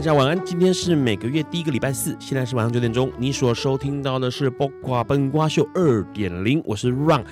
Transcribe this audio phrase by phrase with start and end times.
[0.00, 3.12] 大家晚安，今天是每个月第一个礼拜四，现在是晚上九点钟。
[3.18, 7.22] 你所收听到的是《八卦本瓜秀》二点零，我是 Run。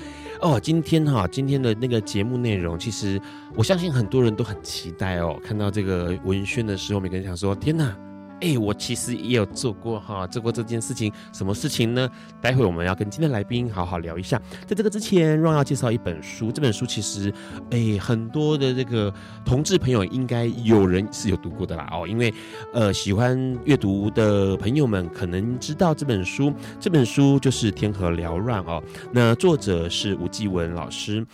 [0.42, 3.18] 哦，今天哈，今天的那个节目内容，其实
[3.54, 5.40] 我相信很多人都很期待哦。
[5.42, 7.96] 看到这个文宣的时候，每个人想说：天哪！
[8.40, 12.08] 哎，我其实也有做过哈，做过这件事情，什么事情呢？
[12.40, 14.40] 待会我们要跟今天来宾好好聊一下。
[14.66, 17.32] 在这个之前让要介绍一本书，这本书其实，
[17.70, 19.12] 哎，很多的这个
[19.44, 22.32] 同志朋友应该有人是有读过的啦哦，因为
[22.72, 31.26] 呃，喜欢阅读的朋友们可能知道这本书，这本书就是《天河缭乱》哦，那作者是吴继文老师。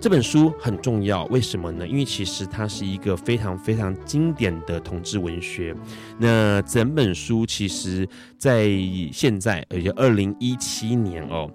[0.00, 1.86] 这本书很重要，为什么呢？
[1.86, 5.76] 因为其实它是一个非常非常经典的同志文学。
[6.18, 8.66] 那整本书其实，在
[9.12, 11.50] 现在，也就二零一七年哦。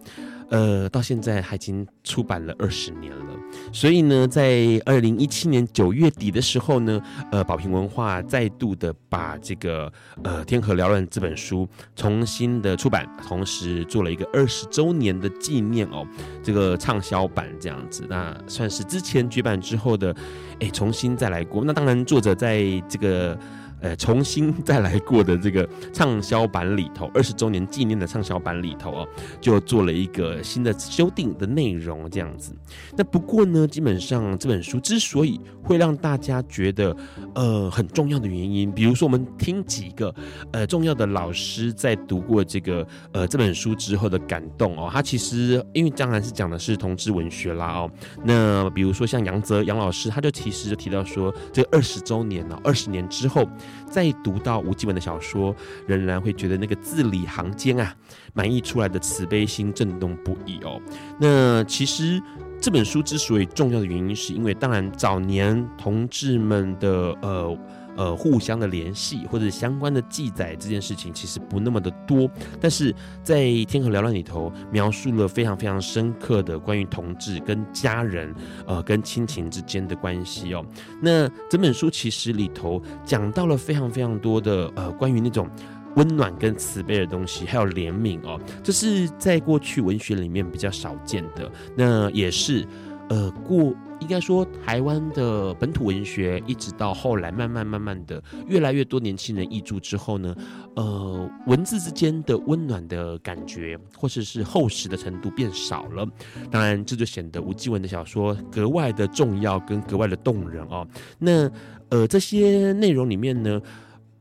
[0.50, 3.26] 呃，到现在还已经出版了二十年了，
[3.74, 7.02] 所以呢，在二零一七年九月底的时候呢，
[7.32, 9.92] 呃，宝瓶文化再度的把这个
[10.24, 16.06] 呃《天河缭乱》这本书重新的出版，同时做了一个二十周年的纪念哦，
[16.44, 20.16] 这个畅销版这样子，那算是之前绝版之后的，
[20.60, 21.64] 哎，重新再来过。
[21.66, 23.38] 那当然，作者在这个。
[23.86, 29.08] 呃，重新再来过的这个畅销版里头， 二十周年纪念的畅销版里头哦，
[29.40, 32.52] 就做了一个新的修订的内容，这样子。
[32.98, 36.98] 那不过呢，基本上这本书之所以会让大家觉得
[37.36, 40.12] 呃很重要的原因，比如说我们听几个
[40.52, 47.92] 呃重要的老师在读过这个呃这本书之后的感动哦，他其实因为当然是讲的是同志文学啦哦，
[48.24, 53.48] 那比如说像杨泽杨老师，他就其实就提到说，这二十周年了，二十年之后。
[53.90, 55.56] 再读到吴继文的小说，
[55.88, 57.96] 仍然会觉得那个字里行间啊，
[58.34, 60.82] 满溢出来的慈悲心震动不已哦。
[61.20, 62.22] 那其实
[62.62, 67.58] 这本书之所以重要的原因，是因为当然早年同志们的呃。
[67.96, 72.30] 呃，互相的联系或者相关的记载这件事情其实不那么的多，
[72.60, 78.34] 但是在《天河缭乱》里头描述了非常非常深刻的关于同志跟家人
[78.66, 80.66] 呃跟亲情之间的关系哦。
[81.02, 85.50] 那整本书其实里头讲到了非常非常多的呃关于那种
[85.96, 91.50] 温暖跟慈悲的东西，还有怜悯哦，这是在过去文学里面比较少见的。
[91.76, 92.68] 那也是
[93.10, 93.74] 呃过。
[94.00, 100.36] 应该说，台湾的本土文学一直到后来，慢慢慢慢的，越来越多年轻人译著之后呢，
[100.76, 106.08] 呃，文字之间的温暖的感觉，或者，是厚实的程度变少了。
[106.52, 110.88] 当然，这就显得吴继文的小说格外的重要跟格外的动人哦。
[111.18, 111.50] 那
[111.90, 113.62] 呃，这些内容里面呢，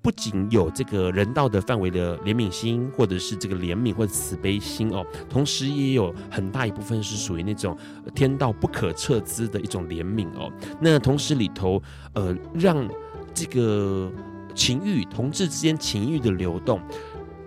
[0.05, 7.75] 不仅有这个人道的范围的怜悯心，或者是这个怜悯或者慈悲心哦，同时也有很大一部分是属于那种
[8.15, 10.53] 天道不可测之的一种怜悯哦。
[10.79, 11.83] 那同时里头，
[12.13, 12.87] 呃，让
[13.33, 14.13] 这个
[14.55, 16.79] 情欲同志之间情欲的流动。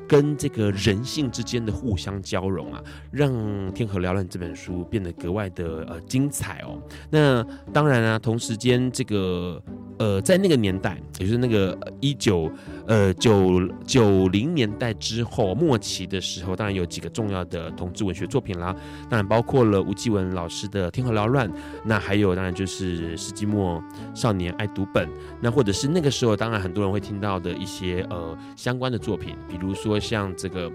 [0.07, 2.81] 跟这个人性之间的互相交融啊，
[3.11, 3.29] 让
[3.73, 6.81] 《天河缭乱》这本书变得格外的呃精彩哦。
[7.09, 9.61] 那当然啊，同时间这个
[9.99, 12.49] 呃，在那个年代，也就是那个一九
[12.87, 18.73] 呃九九零年代之后末期的时候，当然有几个重要的同志文学作品啦。
[19.09, 21.49] 当然包括了吴继文老师的《天河缭乱》，
[21.83, 23.83] 那还有当然就是世纪末
[24.13, 25.09] 少年爱读本，
[25.41, 29.96] 那或者是那个时候，当然很多人会听到的一些呃相关的作品，比如说。
[29.99, 30.71] 像这个，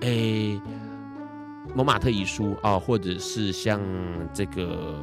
[0.00, 0.60] 诶、欸，
[1.74, 3.80] 蒙马特遗书啊，或者是像
[4.32, 4.94] 这个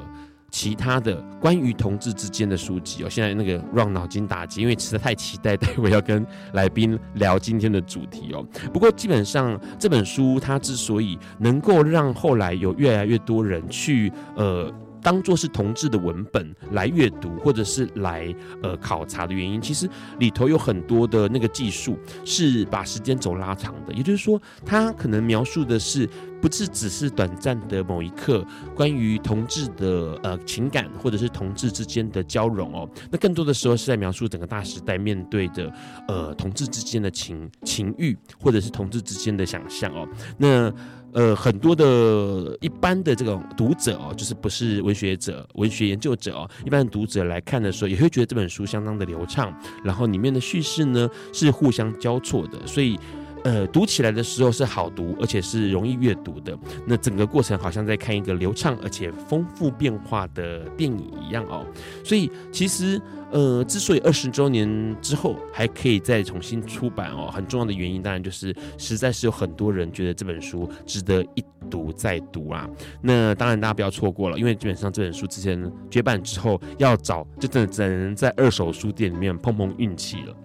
[0.50, 8.46] 其他的关于同志之间的书籍哦，现在那个让脑筋打结，因为实在太期待，待会要跟来宾聊今天的主题哦。
[8.74, 14.72] 不过基本上这本书它之所以能够让后来有越来越多人去呃。
[15.02, 18.34] 当做是同志的文本来阅读，或者是来
[18.64, 19.90] 呃考察的原因，其实
[20.20, 23.94] 里头有很多的那个技术是把时间轴拉长的。
[23.94, 26.08] 也就是说，它可能描述的是
[26.42, 28.44] 不是只是短暂的某一刻，
[28.76, 32.90] 关于同志的呃情感，或者是同志之间的交融哦。
[33.12, 35.72] 那更多的时候是在描述整个大时代面对的
[36.08, 40.08] 呃同志之间的情情欲，或者是同志之间的想象哦。
[40.38, 40.74] 那
[41.14, 49.54] 呃，很多的一般的这种读者哦，就是不是文学者、文学研究者哦，一般的读者来看的时候，也会觉得这本书相当的流畅，
[49.84, 52.98] 然后里面的叙事呢是互相交错的，所以。
[53.44, 56.58] 呃，读起来的时候是好读，而且是容易阅读的。
[56.86, 61.66] 那整个过程好像在看一个流畅而且丰富变化的电影一样哦。
[62.04, 63.02] 所以其实，
[63.32, 72.70] 呃，之所以二十周年之后还可以再重新出版哦，很重要的原因当然就是实在是有很多人觉得这本书值得一读再读啊。
[73.02, 80.36] 那当然大家不要错过了，因为基本上这本书之前绝版之后要找，就真的只能在二手书店里面碰碰运气了。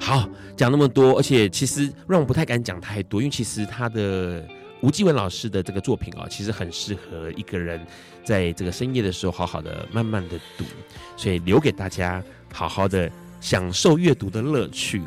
[0.00, 4.44] 好，讲那么多，而且其实让我不太敢讲太多，因为其实他的
[4.80, 7.80] 吴继文老师的这个作品啊，其实很适合一个人
[8.24, 10.64] 在这个深夜的时候好好的慢慢的读，
[11.16, 13.08] 所以留给大家好好的
[13.40, 15.02] 享受阅读的乐趣。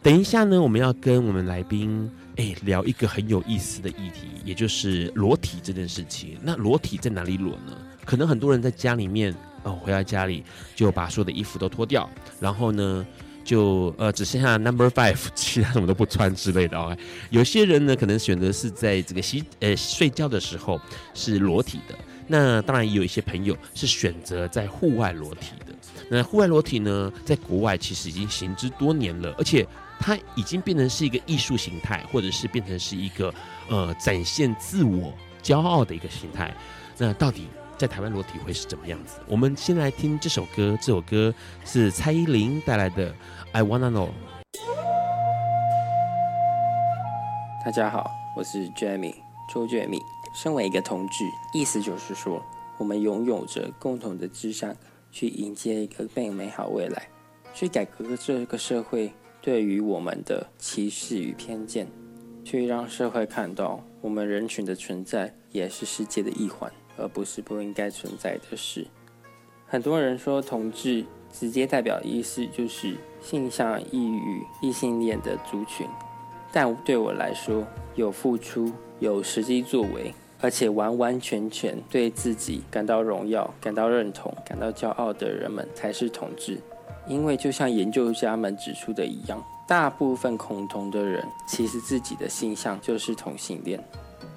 [0.00, 6.38] 等一下呢，我们要跟我们来宾哎聊一个很有意思的议题，也就是裸体这件事情。
[6.40, 7.76] 那裸体在哪里裸呢？
[8.04, 9.34] 可能很多人在家里面
[9.64, 10.44] 哦，回到家里
[10.74, 12.08] 就把所有的衣服都脱掉，
[12.38, 13.04] 然后呢，
[13.44, 16.96] 就呃只剩下 number five， 其他什么都不穿之类的哦。
[17.30, 20.80] 有些人呢，可能选择是在这个洗呃睡觉的时候
[21.12, 21.94] 是裸体的。
[22.26, 25.74] 那当然也有一些朋友是选择在户外裸体的。
[26.08, 29.66] 那户外裸体呢，在国外其实已经行之多年了，而且
[30.00, 33.32] 它已经变成是一个艺术形态，或者是变成是一个
[33.68, 35.12] 呃展现自我
[35.42, 36.54] 骄傲的一个形态。
[36.96, 37.46] 那到底？
[37.76, 39.18] 在台湾裸体会是怎么样子？
[39.26, 41.34] 我们先来听这首歌，这首歌
[41.64, 43.10] 是蔡依林带来的
[43.52, 44.08] 《I Wanna Know》。
[47.64, 49.14] 大家好，我是 Jamie
[49.52, 50.00] 周俊敏。
[50.34, 52.42] 身为一个同志，意思就是说，
[52.76, 54.74] 我们拥有着共同的志向，
[55.10, 57.08] 去迎接一个更美好未来，
[57.52, 61.86] 去改革这个社会对于我们的歧视与偏见，
[62.44, 66.72] 去让社会看到我们人群的存在也是世界的一环。
[66.96, 68.86] 而不是不应该存在的事。
[69.66, 75.86] 很多人说同志直接代表意思就是性向异于异性恋的族群，
[76.52, 78.70] 但对我来说，有付出、
[79.00, 86.60] 有实际作为，而且完完全全对自己感到荣耀、感到认同、感到骄傲的人们才是同志。
[87.06, 93.82] 因为就像研究家们指出的一样，大部分恐同的人其实自己的性向就是同性恋。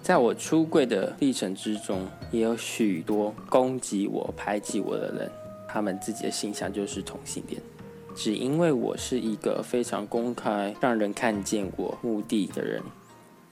[0.07, 5.29] 在我出柜的历程之中，也有许多攻击我、排挤我的人，
[5.67, 7.61] 他们自己的形象就是同性恋。
[8.15, 12.81] 只因为我是一个非常公开、让人看见我目的的人，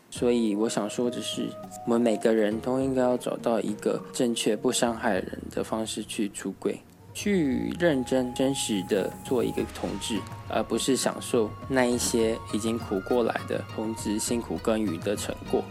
[0.09, 1.49] 所以我想说的是，
[1.83, 6.79] 我们每个人都应该要找到一个正确、不伤害人的方式去出柜，
[7.13, 10.17] 去认真、真实的做一个同志，
[10.47, 15.61] 而不是享受那一些已经苦过来的同志辛苦耕耘的成果。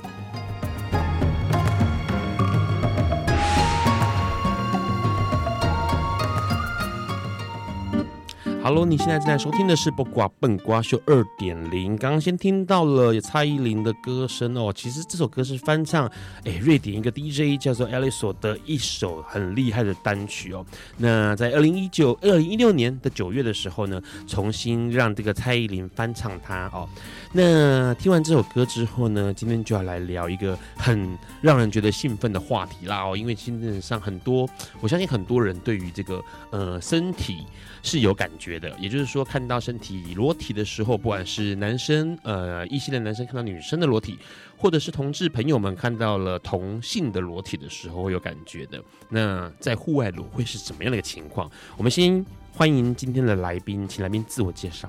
[8.65, 11.95] Hello，你现在正在收听的是《八卦笨瓜秀》二点零。
[11.99, 16.11] 刚刚先听到了蔡依林的歌声哦，其实这首歌是翻唱，
[16.45, 20.65] 诶，瑞典一个 DJ 叫做 Alice 的一首很厉害的单曲哦。
[20.97, 26.89] 那在二零一九、二零一六年的九月的时候呢，重新让这个蔡依林翻唱它哦。
[27.33, 34.49] 那听完这首歌之后呢，今天就要来聊一个很让人觉得兴奋的话题啦哦，因为基本上很多，
[34.81, 37.45] 我相信很多人对于这个呃身体
[37.85, 44.19] 是有感觉的，也就是说，看到身体裸体的时候，不管是男生呃异性的男生看到女生的裸体，
[44.57, 48.83] 或者是同志朋友们看到了同性的裸体的时候会有感觉的。
[49.11, 51.49] 那在户外裸会是怎么样的一个情况？
[51.77, 54.89] 我们先欢迎今天的来宾，请来宾自我介绍。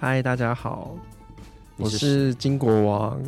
[0.00, 0.98] 嗨，大家好。
[1.76, 3.22] 我是金国王，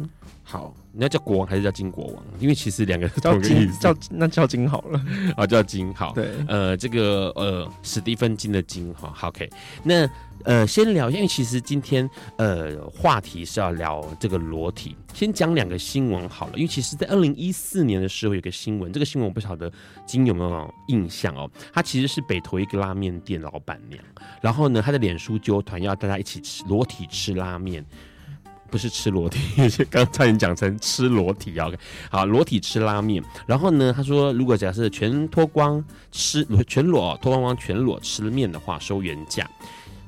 [0.51, 2.17] 好，你要叫国王还是叫金国王？
[2.41, 5.01] 因为其实两个同个意思，叫那叫金好了，
[5.37, 6.13] 啊， 叫金好。
[6.13, 9.49] 对，呃，这个呃史蒂芬金的金哈，好，OK。
[9.85, 10.11] 那
[10.43, 16.55] 呃先聊，因为其实今天呃话题是要聊这个裸体，先讲两个新闻好了。
[16.57, 19.71] 因为其实，在二零一四年的时候有个新闻，这个新闻我不晓得
[20.05, 21.49] 金有没有印象哦。
[21.73, 24.03] 他其实是北投一个拉面店老板娘，
[24.41, 27.87] 然后呢，他的脸书揪团要大家一起吃裸体吃拉面。
[28.71, 29.41] 不是吃裸体，
[29.91, 31.67] 刚才你讲成吃裸体啊。
[31.67, 31.79] OK，
[32.11, 33.23] 好，裸体吃拉面。
[33.47, 39.49] 然后呢，他说如果假设全脱光吃 全裸脱光光全裸吃面的话，收原价。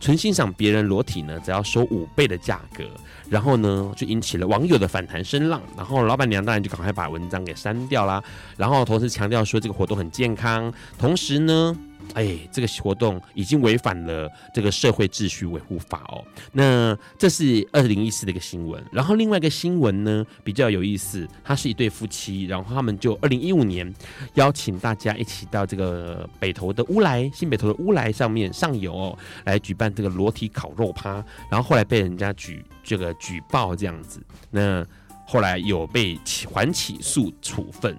[0.00, 2.83] 纯欣赏别人裸体呢，只要收五倍的价格，
[3.31, 5.62] 然后呢，就引起了网友的反弹声浪。
[5.76, 8.23] 然后老板娘当然就赶快把文章给删掉啦。
[8.57, 11.76] 然后同时强调说这个活动很健康，同时呢。
[12.14, 16.25] 哎，这个活动已经违反了这个社会秩序维护法哦。
[16.52, 18.82] 那这是二零一四的一个新闻。
[18.92, 23.92] 然后另外一个新闻呢，比较有意思，他是一对夫妻，然后他们就二零一五年
[24.35, 31.25] 邀请大家一起到这个北投的乌来新北投的乌来上面上游哦，来举办这个裸体烤肉趴。
[31.50, 34.85] 然后后来被人家举这个举报这样子，那
[35.26, 37.97] 后来有被起还起诉处分。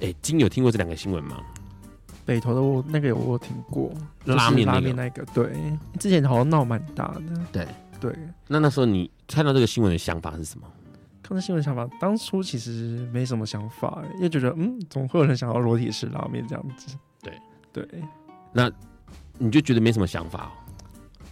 [0.00, 1.40] 哎，金有听过这两个新闻吗？
[2.24, 3.92] 北投的我那个我有听过
[4.24, 5.52] 拉面拉面那个，对，
[5.98, 7.22] 之前好像闹蛮大的。
[7.52, 7.66] 对
[8.00, 8.14] 对，
[8.48, 10.66] 那那时候你看到这个新闻的想法是什么？
[11.22, 16.96] 看到新闻想法，当初其实没什么想法，因为觉得嗯，总会有人想要裸体吃拉面这样子。
[17.22, 17.32] 对
[17.72, 17.86] 对，
[18.52, 18.70] 那
[19.38, 20.52] 你就觉得没什么想法，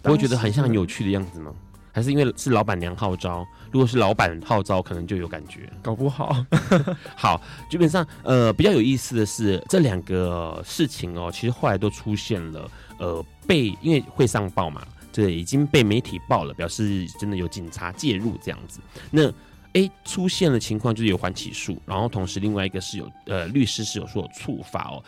[0.00, 1.54] 不会觉得很像很有趣的样子吗？
[1.92, 3.46] 还是因为是老板娘号召？
[3.70, 5.70] 如果是老板号召，可能就有感觉。
[5.82, 6.34] 搞不好，
[7.16, 14.82] 好，基本上，呃，比较有意思的是，这两个事情哦，其实后来都出现了，呃，被因为会上报嘛，
[15.12, 18.80] 这已经被媒体报了，表示真的有警察介入这样子。
[19.10, 19.30] 那，
[19.74, 25.02] 哎，出现的情况就是有缓起诉，然后同时另外一个是有，呃，律师是有说有处罚哦。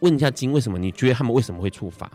[0.00, 2.10] 问一下金，为什么你觉得他们为什么会处罚？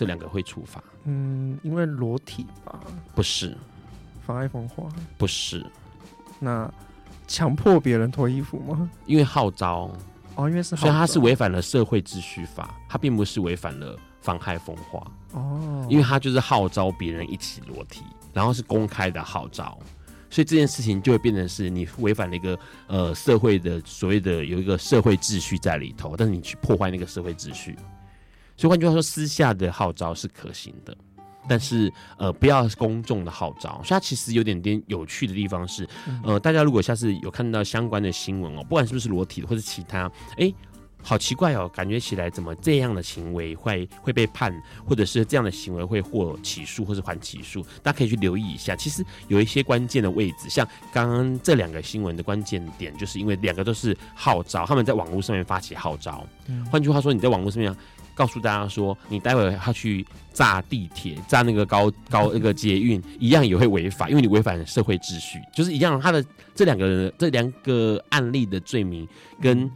[0.00, 0.82] 这两个会处罚？
[1.04, 2.80] 嗯，因为裸体吧？
[3.14, 3.54] 不是，
[4.26, 4.88] 妨碍风化？
[5.18, 5.62] 不是，
[6.38, 6.72] 那
[7.28, 8.90] 强迫别人脱衣服吗？
[9.04, 9.90] 因为号召
[10.36, 18.02] 哦，因为是号召，所以他是违反了社会秩序法，他并不是违反了妨害风化哦，因为他就是号召别人一起裸体，
[18.32, 19.78] 然后是公开的号召，
[20.30, 27.76] 所以这件事情就会变成是你违反了一个呃社会的所谓的有一个社会秩序在里头，但是你去破坏那个社会秩序。
[28.60, 30.94] 所以换句话说，私下的号召是可行的，
[31.48, 33.80] 但是呃，不要公众的号召。
[33.82, 35.88] 所以它其实有点点有趣的地方是，
[36.22, 40.00] 呃，大家如果下次有看到相关的新闻哦，不管是不是裸体或者其他，
[40.32, 40.54] 哎、欸，
[41.02, 44.52] 好奇怪哦，感觉起来怎么这样的行为会会被判，
[44.86, 48.76] 或者是这样的行为会获起诉或是还起诉，大家可以去留意一下。
[48.76, 56.26] 其实有一些关键的位置，像刚刚这两个新闻的关键点，就是因为两个都是号召，他们在网络上面发起号召。
[56.70, 57.74] 换句话说，你在网络上面。
[58.20, 65.98] 告诉大家说，你待会要去炸地铁、炸那个高高那个捷运，一样也会违法，因为你违反社会秩序，就是一样。
[65.98, 66.22] 他的
[66.54, 69.08] 这两个人这两个案例的罪名，
[69.40, 69.70] 跟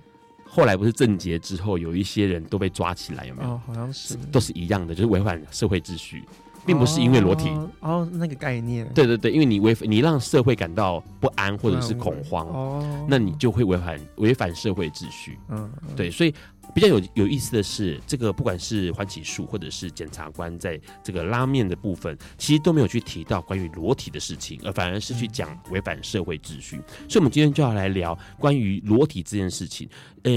[0.45, 3.49] 后来不是郑捷之后，有一些人都被抓起来，有没有？
[3.49, 6.23] 哦，好像是，都是一样的，就是违反社会秩序，
[6.67, 7.49] 并不是因为裸体。
[7.49, 8.87] 哦，哦，那个概念。
[8.95, 15.39] 对对对，因为你违你让社会感到不安或者是恐慌，哦，那你就会违反违反社会秩序。
[15.49, 16.35] 嗯，对，所以。
[16.73, 26.81] 比较有有意思的是，这个不管是缓起诉或者是检察官在这个拉面的部分，其实都没有去提到关于裸体的事情，而反而是去讲违反社会秩序。
[27.09, 29.89] 所以，我们今天就要来聊关于裸体这件事情。
[30.23, 30.33] 呃，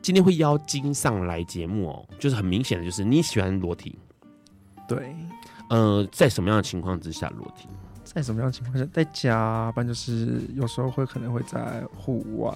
[0.00, 3.98] 今天会邀金上来节目哦，就是很明显的就是你喜欢裸体，
[4.86, 5.14] 对，
[5.70, 7.68] 呃，在什么样的情况之下裸体？
[8.04, 8.84] 在什么样的情况下？
[8.92, 12.54] 在家，不然就是有时候会可能会在户外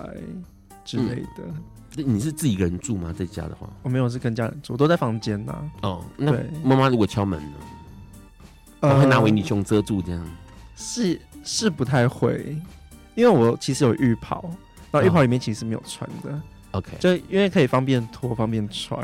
[0.84, 1.42] 之类的。
[1.46, 1.64] 嗯
[2.02, 3.14] 你是自己一个人住吗？
[3.17, 5.71] 在家的话，我没有，是跟家人住，我都在房间呐。
[5.83, 7.57] 哦，那妈妈如果敲门呢？
[8.81, 10.26] 我会拿维尼熊遮住这样？
[10.76, 12.57] 是是不太会，
[13.14, 14.45] 因为我其实有浴袍，
[14.90, 16.40] 然后浴袍里面其实没有穿的。
[16.73, 19.00] OK，就因为可以方便脱，方便穿。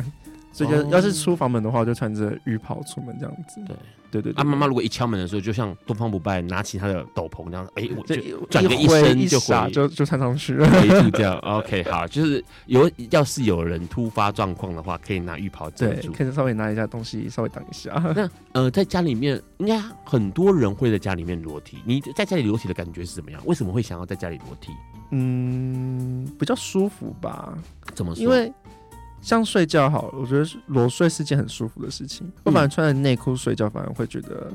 [0.55, 3.61] 所以，就要是出房门的话，就穿着浴袍出门这样子。
[3.67, 3.77] 对，
[4.13, 4.41] 对对对。
[4.41, 8.15] 啊，妈妈如果一敲门的时候，就像东方不败拿起他的斗篷这样，哎，我就
[8.49, 10.67] 转个一身就回，就就穿上去了。
[11.11, 17.93] 这样 OK，好，就是有要是有人突发状况的话，可以拿浴袍遮住，可以稍微拿一下东西，稍微挡一下。
[18.15, 21.79] 那呃，在家里面，应该很多人会在家里面裸体。
[21.85, 23.43] 你在家里裸体的感觉是怎么样？
[23.45, 24.71] 为什么会想要在家里裸体？
[25.11, 27.59] 嗯，比较舒服吧。
[27.93, 28.23] 怎么说？
[28.23, 28.53] 因为。
[29.25, 32.31] 像睡觉好了，我觉得裸睡是件很舒服的事情。
[32.45, 34.52] 我反而穿着内裤睡觉，反而会觉得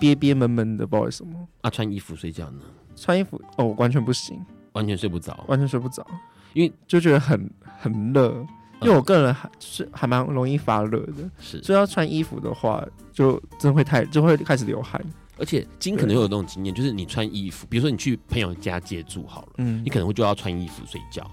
[0.00, 1.32] 憋憋闷闷的，不知道为什么。
[1.60, 2.60] 啊，穿衣服睡觉呢？
[2.96, 4.40] 穿衣服哦，完全不行，
[4.72, 6.06] 完全睡不着，完全睡不着，
[6.54, 8.44] 因为就觉得很很热。
[8.80, 15.00] 因为我个人还是还蛮容易发热的，是，所以要穿衣服的话，就真会太就会开始流汗。
[15.38, 21.28] 而且金可能有那种经验，就是你穿衣服，比如说你去朋友家借住好了，嗯，你可能会就要穿衣服睡觉。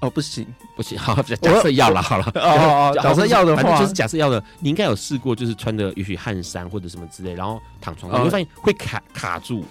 [0.00, 9.64] 哦，不行不行，好，假设要了好了，哦哦， 假设要的话，就是假设要的，你应该有试过，就是穿的也许汗衫或者什么之类，然后躺床上，你会发现会卡卡住，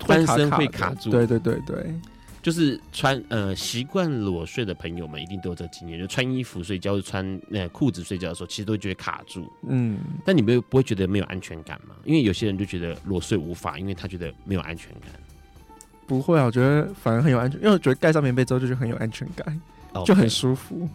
[0.00, 1.10] 翻身会卡住。
[1.10, 1.94] 对对对对，
[2.42, 9.50] 就是穿呃习惯裸睡的朋友们一定都有这经验，就穿衣服睡觉，穿那裤子睡觉的时候，其实都会觉得卡住。
[9.66, 11.94] 嗯，但你们不会觉得没有安全感吗？
[12.04, 15.12] 因为有些人就觉得裸睡无法，因为他觉得没有安全感。
[16.12, 19.58] 不会啊，我觉得反而很有安全，因为我觉得盖上棉被之后就觉得很有安全感
[19.94, 20.04] ，okay.
[20.04, 20.86] 就很舒服。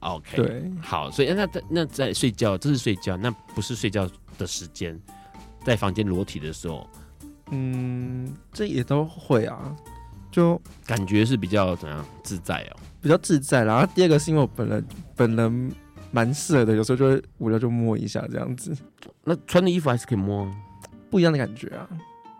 [0.00, 4.06] OK，对，好，所以那在那在睡觉，这是睡觉，那不是睡觉
[4.36, 5.00] 的时间，
[5.64, 6.86] 在房间裸体的时候，
[7.52, 9.74] 嗯，这也都会啊，
[10.30, 13.64] 就感觉是比较怎样自在哦，比较自在。
[13.64, 14.84] 然后第二个是因为我本人
[15.16, 15.72] 本人
[16.10, 18.76] 蛮色的，有时候就会无聊就摸一下这样子。
[19.24, 20.46] 那穿的衣服还是可以摸，
[21.10, 21.88] 不一样的感觉啊。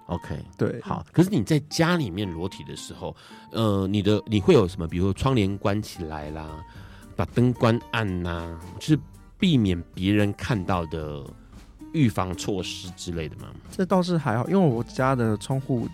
[0.07, 1.05] OK，对，好。
[1.13, 3.15] 可是你在家里面裸体的时候，
[3.53, 4.87] 呃，你的你会有什么？
[4.87, 6.65] 比如说窗帘关起来啦。
[7.17, 8.99] 把灯关暗呐、啊，就是
[9.39, 11.25] 避免别人看到的
[11.95, 13.45] 预防措施之类的吗？
[13.71, 15.89] 这倒是还好，因为我家的窗户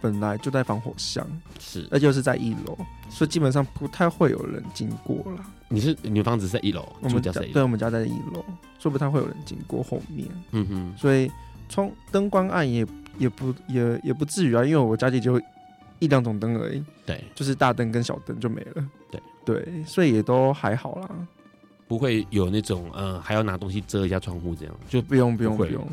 [0.00, 1.26] 本来就在防火箱，
[1.60, 2.74] 是，而且是在一楼，
[3.10, 5.44] 所以基本上不太会有人经过了。
[5.68, 8.42] 你是你的房子在一楼，我们家在对，我们家在一楼，
[8.78, 10.26] 所以不太会有人经过后面。
[10.52, 11.30] 嗯哼，所以
[11.68, 12.82] 窗灯光暗也
[13.18, 15.40] 也不也也不至于啊，因为我家里就
[15.98, 19.20] 一两种灯而已，对，就是大灯跟小灯就没了，对。
[19.44, 21.10] 对，所以也都还好啦，
[21.88, 25.84] 不会有那种呃，还要拿东西遮一下窗户这样，就不用不用不用。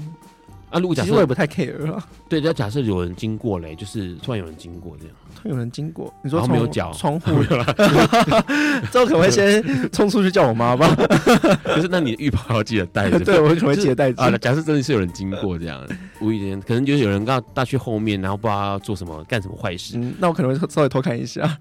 [0.69, 2.03] 啊，如果假设我也不太 care 了。
[2.27, 7.31] 对，要假设有人经过嘞，就是突然有人经过这样，突然有人经过，你说没有脚窗户，
[8.91, 10.93] 这我可能会先冲出去叫我妈吧。
[11.63, 14.21] 可是那你的浴袍要记得带着，对，我可能会记得带着。
[14.21, 15.83] 啊，假设真的是有人经过这样，
[16.21, 19.97] 无意间可能就是有人刚大去后面，然后不知道要做什么，干什么坏事。
[19.97, 21.57] 嗯，那我可能会稍微偷看一下。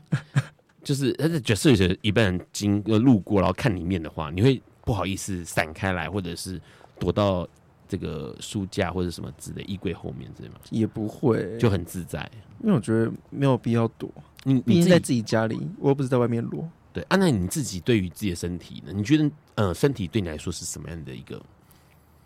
[0.84, 6.60] 就是，但是假设有一般人经呃路过，然后看里面的话，你会不好意思闪开来，或者是
[6.98, 7.46] 躲到
[7.88, 10.56] 这个书架或者什么之类衣柜后面，对吗？
[10.70, 12.30] 也不会，就很自在。
[12.60, 14.10] 因为我觉得没有必要躲。
[14.44, 16.68] 你毕竟在自己家里，我又不是在外面裸。
[16.92, 18.92] 对啊，那你自己对于自己的身体呢？
[18.94, 21.40] 你觉得呃，身体对你来说是什么样的一个？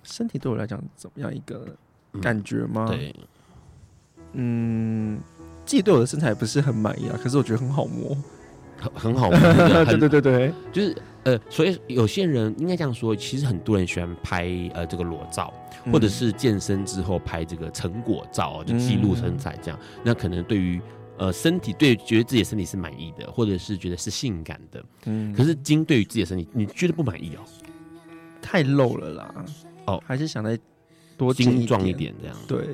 [0.03, 1.77] 身体对我来讲怎么样一个
[2.21, 2.87] 感觉吗？
[2.89, 3.17] 嗯、对，
[4.33, 5.21] 嗯，
[5.65, 8.17] 自己对我的身材不是很满意啊，可是我觉得很好摸。
[8.95, 9.41] 很好玩，
[9.87, 15.53] 对对 对对，就是呃，所以有些人应该这样说，其实很多人喜欢拍呃这个裸照，
[15.93, 19.79] 或者是健身之后拍这个成果照，就记录身材这样。
[20.03, 20.81] 那可能对于
[21.19, 25.33] 呃身体，对觉得自己的身体是满意的，或者是觉得是性感的，嗯。
[25.33, 27.41] 可是金对于自己的身体，你觉得不满意哦？
[28.41, 29.35] 太露了啦，
[29.87, 30.59] 哦，还是想再
[31.17, 32.37] 多精壮一点这样。
[32.49, 32.67] 对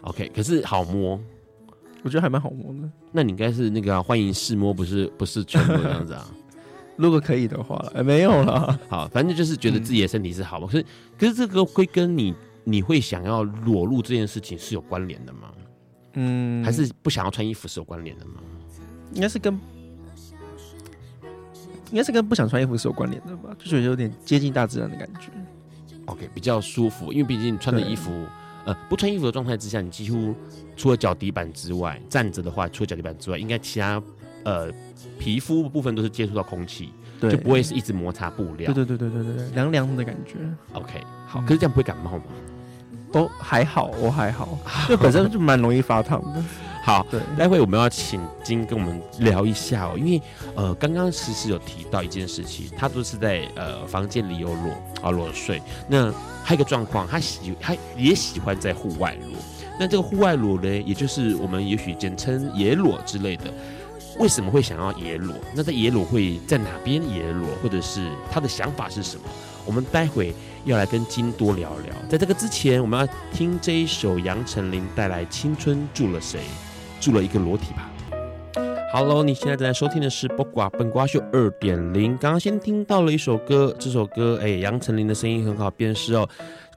[0.00, 1.20] ，OK，可是好摸。
[2.02, 2.88] 我觉得还蛮好摸的。
[3.12, 6.26] 那你应该是那个、啊、欢迎试摸，不是不是全部这样子啊？
[6.96, 8.78] 如果可以的话，哎，没有啦。
[8.88, 10.66] 好，反正就是觉得自己的身体是好嘛。
[10.66, 10.86] 可是
[11.18, 12.34] 可是这个会跟你
[12.64, 15.52] 你会想要裸露这件事情是有关联的吗？
[16.14, 18.34] 嗯，还是不想要穿衣服是有关联的吗？
[19.14, 19.58] 应该是跟
[21.90, 23.54] 应该是跟不想穿衣服是有关联的吧？
[23.58, 25.30] 就觉得有点接近大自然的感觉。
[26.06, 28.10] OK，比较舒服，因为毕竟穿的衣服。
[28.64, 30.34] 呃，不穿衣服的状态之下，你几乎
[30.76, 34.02] 除了脚底板之外，站着的话，除了脚底板之外，应该其他
[34.44, 34.70] 呃
[35.18, 38.72] 皮肤部分都是接触到空气，就不会是一直摩擦布料。
[38.72, 40.34] 对对对对对对，凉凉的感觉。
[40.72, 42.24] OK，好，可是这样不会感冒吗？
[43.12, 46.42] 都还好，我还好，就本身就蛮容易发烫的。
[46.84, 50.20] 好，对，待会我们要请金跟我们聊一下哦，因为
[50.56, 59.38] 呃，刚刚其实有提到一件事情，他都是在呃房间里有裸啊裸睡，那还有一个状况，他喜他也喜欢在户外裸，
[59.78, 63.44] 那这个户外裸呢，也就是我们也许简称野裸之类的，
[64.18, 65.36] 为什么会想要野裸？
[65.54, 69.22] 那在野裸会在哪边野裸，或者是他的想法是什么？
[69.64, 71.94] 我们待会要来跟金多聊聊。
[72.10, 76.40] 在这个之前，我们要听这一首杨丞琳带来《青春住了谁》。
[77.02, 77.90] 住了一个裸体吧。
[78.92, 82.16] Hello，你现在正在收听的是《播瓜笨瓜秀》二点零。
[82.18, 86.28] 刚刚先听到了一首歌，这首歌哎，杨丞琳的声音很好辨识哦。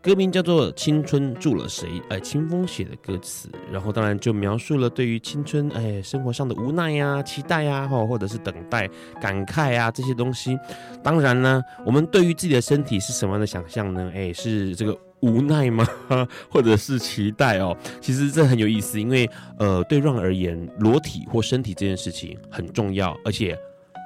[0.01, 8.89] 歌名叫做《青春住了谁》，哎，清风写的歌词，然后当然就描述了对于青春哎生活上的无奈呀、期待呀、或或者是等待、
[9.21, 10.57] 感慨啊这些东西。
[11.03, 14.11] 当然呢，我们对于自己的身体是什么样的想象呢？
[14.15, 14.97] 哎，是这个。
[15.21, 15.87] 无奈吗？
[16.51, 17.75] 或者是期待哦？
[18.01, 23.57] 其实这很有意思，因为呃，对 Ron 而言，裸体或身体这件事情很重要，而且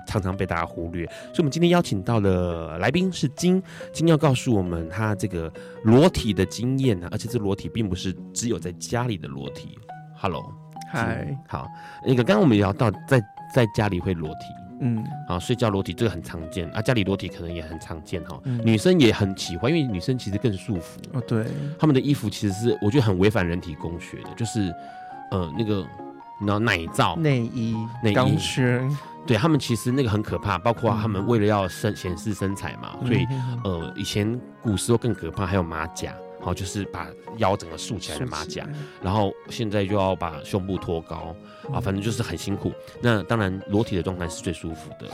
[0.08, 1.06] 常常被大家忽略。
[1.06, 5.52] 所以，我们今天邀请到的来宾是金，金要告诉我们他这个
[5.84, 9.78] 裸体的经验啊，而且这裸体并不是只有在家里的裸体。
[10.16, 10.54] Hello，
[10.92, 11.68] 嗨，好，
[12.06, 13.22] 那个刚刚我们聊到在
[13.54, 14.59] 在家里会裸体。
[14.80, 16.70] 嗯，啊，睡觉裸体这个很常见。
[16.72, 18.62] 啊，家里裸体可能也很常见哈、嗯。
[18.66, 21.22] 女生也很喜欢，因为女生其实更束缚哦。
[21.28, 21.46] 对，
[21.78, 24.74] 他们的衣服其实是我觉得很违反人体工学的，就是
[25.32, 25.86] 呃那个
[26.42, 28.14] 然后奶罩、内衣、内衣。
[28.14, 33.26] 钢圈，对他们其实那个很可怕，包括他们为了要身显示身材嘛，所以
[33.64, 36.14] 呃以前古时候更可怕，还有马甲。
[36.42, 38.66] 好，就是把腰整个竖起来的马甲，
[39.02, 41.36] 然后现在就要把胸部托高
[41.74, 42.72] 啊，反正就是很辛苦。
[43.02, 45.08] 那当然，裸体的状态是最舒服的。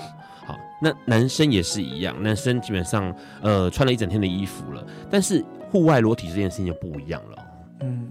[0.45, 7.37] 好，那男生也是一样，男生基本上呃穿了一整天的衣服了，但是户外裸体这件事情就不一样了。
[7.81, 8.07] 嗯，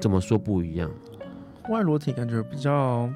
[0.00, 0.90] 怎么说不一样？
[1.64, 3.08] 户外裸体感觉比较，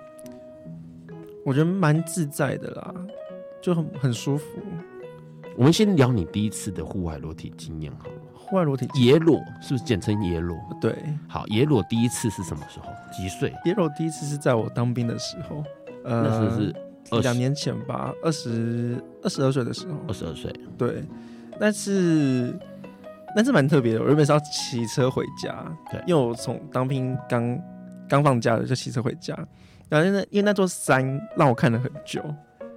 [1.44, 2.94] 我觉得蛮自在的啦，
[3.60, 4.46] 就很很舒服。
[5.56, 8.14] 我们先聊你第一次的户外裸体经验好了。
[8.46, 10.58] 户外裸体野裸是不是简称野裸？
[10.80, 10.94] 对，
[11.26, 12.86] 好，野裸第一次是什么时候？
[13.12, 13.52] 几岁？
[13.64, 15.64] 野裸第一次是在我当兵的时候，
[16.04, 21.04] 呃，那时候是两年前吧，二十二十二岁的时候，二十二岁，对，
[21.58, 22.54] 但是
[23.34, 27.60] 但是蛮特别的，我原本是要骑车回家，对，因为我从当兵刚
[28.08, 29.34] 刚放假了就骑车回家，
[29.88, 32.22] 然后那因为那座山让我看了很久。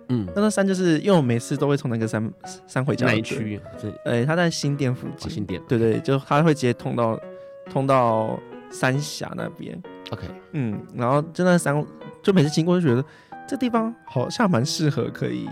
[0.09, 2.31] 嗯，那座山就是因为我每次都会从那个山
[2.65, 3.05] 山回家。
[3.05, 3.59] 哪一区？
[4.05, 5.29] 呃，他在新店附近。
[5.29, 5.61] 新店。
[5.67, 7.19] 对对，就他会直接通到
[7.69, 8.39] 通到
[8.69, 9.77] 三峡那边。
[10.11, 10.23] OK。
[10.53, 11.85] 嗯，然后就那山，
[12.23, 13.03] 就每次经过就觉得
[13.47, 15.47] 这地方好像蛮适合可以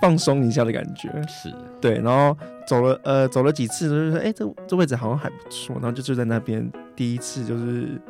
[0.00, 1.08] 放松一下的感觉。
[1.28, 1.52] 是。
[1.80, 2.36] 对，然后
[2.66, 8.00] 走了呃走了几次，就是说哎这这位置好像还不错，然后就住在那边第一次就是。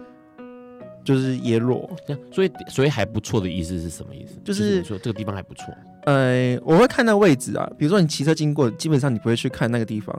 [1.05, 1.89] 就是耶洛，
[2.33, 4.39] 所以所以还不错的意思是什么意思？
[4.45, 5.75] 就是说这个地方还不错。
[6.05, 10.15] 呃，我会看那位置啊，比如说你骑车经过，基本上你不会去看那个地方，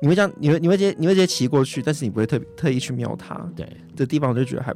[0.00, 3.34] 你会这样，你会你会直接你会直接骑过去，但是你不会特别特意去瞄它。
[3.54, 4.72] 对，这地方我就觉得还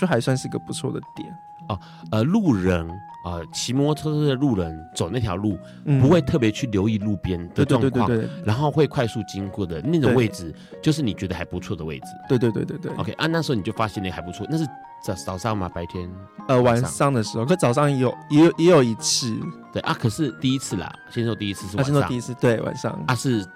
[0.00, 1.28] 就还算是个不错的点。
[1.68, 1.78] 哦，
[2.10, 2.88] 呃，路人
[3.24, 5.58] 啊，骑摩托车的路人走那条路，
[6.00, 8.10] 不会特别去留意路边的状况，
[8.44, 12.06] 然后会快速经过的那种位置，就是你觉得还不错的位置。
[12.28, 12.92] 对对对对对。
[12.96, 14.66] OK，啊，那时候你就发现那还不错，那是
[15.04, 15.68] 早早上吗？
[15.68, 16.10] 白天？
[16.48, 19.38] 呃，晚上的时候，可早上也有也有也有一次。
[19.72, 21.94] 对啊，可是第一次啦，先说第一次是晚上。
[21.94, 22.92] 先说第一次，对，晚上。
[23.06, 23.46] 啊，是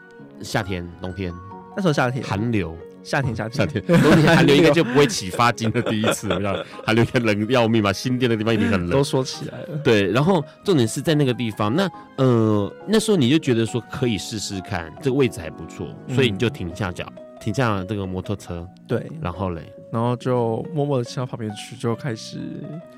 [0.42, 1.32] 夏天、冬天？
[1.76, 2.24] 那时候夏天。
[2.24, 2.76] 寒流。
[3.06, 6.52] 夏天，夏天，夏天，冬天寒流应该就不会起发金的第一次，我想
[6.84, 8.90] 寒流天冷要命嘛，新店的地方一定很冷。
[8.90, 17.06] 都说起来了，对，然后重点是在那个地方，那呃那时候你就觉得说可以试试看，这个位置还不错，所以你就停下脚，
[17.40, 22.40] 停下了这个摩托车，对，然后嘞，然后就默默的骑到旁边去，就开始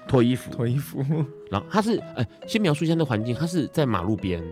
[0.09, 1.05] 脱衣服，脱衣服，
[1.51, 4.42] 然后他是哎，先描述一下那个环境，他是在马路边，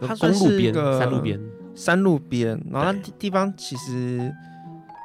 [0.00, 1.40] 它公路边，山路边，
[1.76, 4.34] 山路边，然后那地方其实。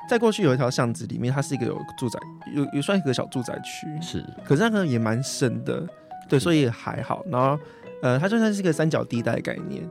[0.07, 2.19] 再过去有一条巷子，里面它是一个有住宅，
[2.53, 5.83] 有有算一个小住宅区，是，可是那个也蛮深的，
[6.29, 7.23] 对，所以也还好。
[7.29, 7.59] 然后，
[8.01, 9.83] 呃，它就算是一个三角地带概念，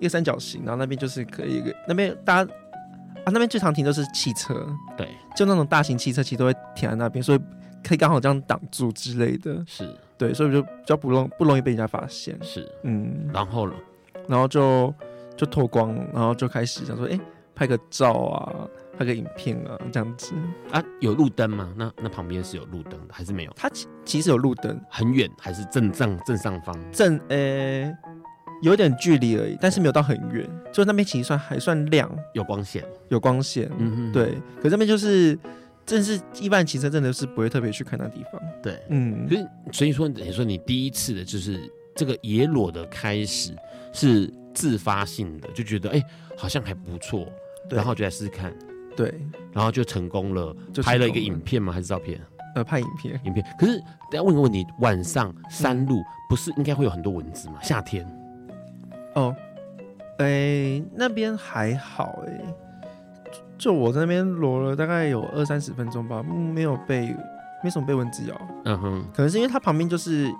[0.00, 2.52] 一个三角形，然后那边就是可以一个那边大家
[3.24, 7.40] 啊，那边最常停都是汽车，对，就那种大型汽车其实都会停在那边，所以
[7.84, 13.74] 可以刚好这样挡住之类的，是对，所以就比较不容不容易被人家发现，是，嗯，然后呢，
[14.26, 14.92] 然后就
[15.36, 17.20] 就脱光，然后就开始想说，哎、欸，
[17.54, 18.68] 拍个照啊。
[19.00, 20.34] 拍个影片啊，这样子
[20.70, 21.72] 啊，有路灯吗？
[21.74, 23.52] 那那旁边是有路灯的，还是没有？
[23.56, 26.76] 它其其实有路灯，很远还是正上正上方？
[26.92, 27.96] 正呃、欸，
[28.60, 34.34] 有点距离而已，但是没有到很远，就那边其实算还算亮，有光线，有光线，嗯哼，对。
[34.58, 35.38] 可是那边就是，
[35.86, 39.26] 正是一般骑车真的是不会特别去看那地方，对，嗯。
[39.26, 41.58] 所以所以说，你说你第一次的就是
[41.94, 43.56] 这个野裸的开始
[43.94, 47.26] 是自发性的，就觉得哎、欸，好像还不错，
[47.70, 48.54] 然后就来试试看。
[49.00, 49.18] 对，
[49.50, 51.72] 然后就成功了，就拍了一个影片吗？
[51.72, 52.20] 还是照片？
[52.54, 53.42] 呃，拍影片，影片。
[53.58, 53.78] 可是，
[54.10, 57.54] 等下问个问题：晚上山路不是应该会有很多蚊子吗？
[57.62, 58.06] 夏天？
[59.14, 59.34] 哦，
[60.18, 62.54] 哎，那边还好哎，
[63.56, 67.16] 就我在那边裸了大概有二三十分钟吧，没有被，
[67.64, 68.38] 没什么被蚊子咬。
[68.66, 70.30] 嗯哼，可能是因为它旁边就是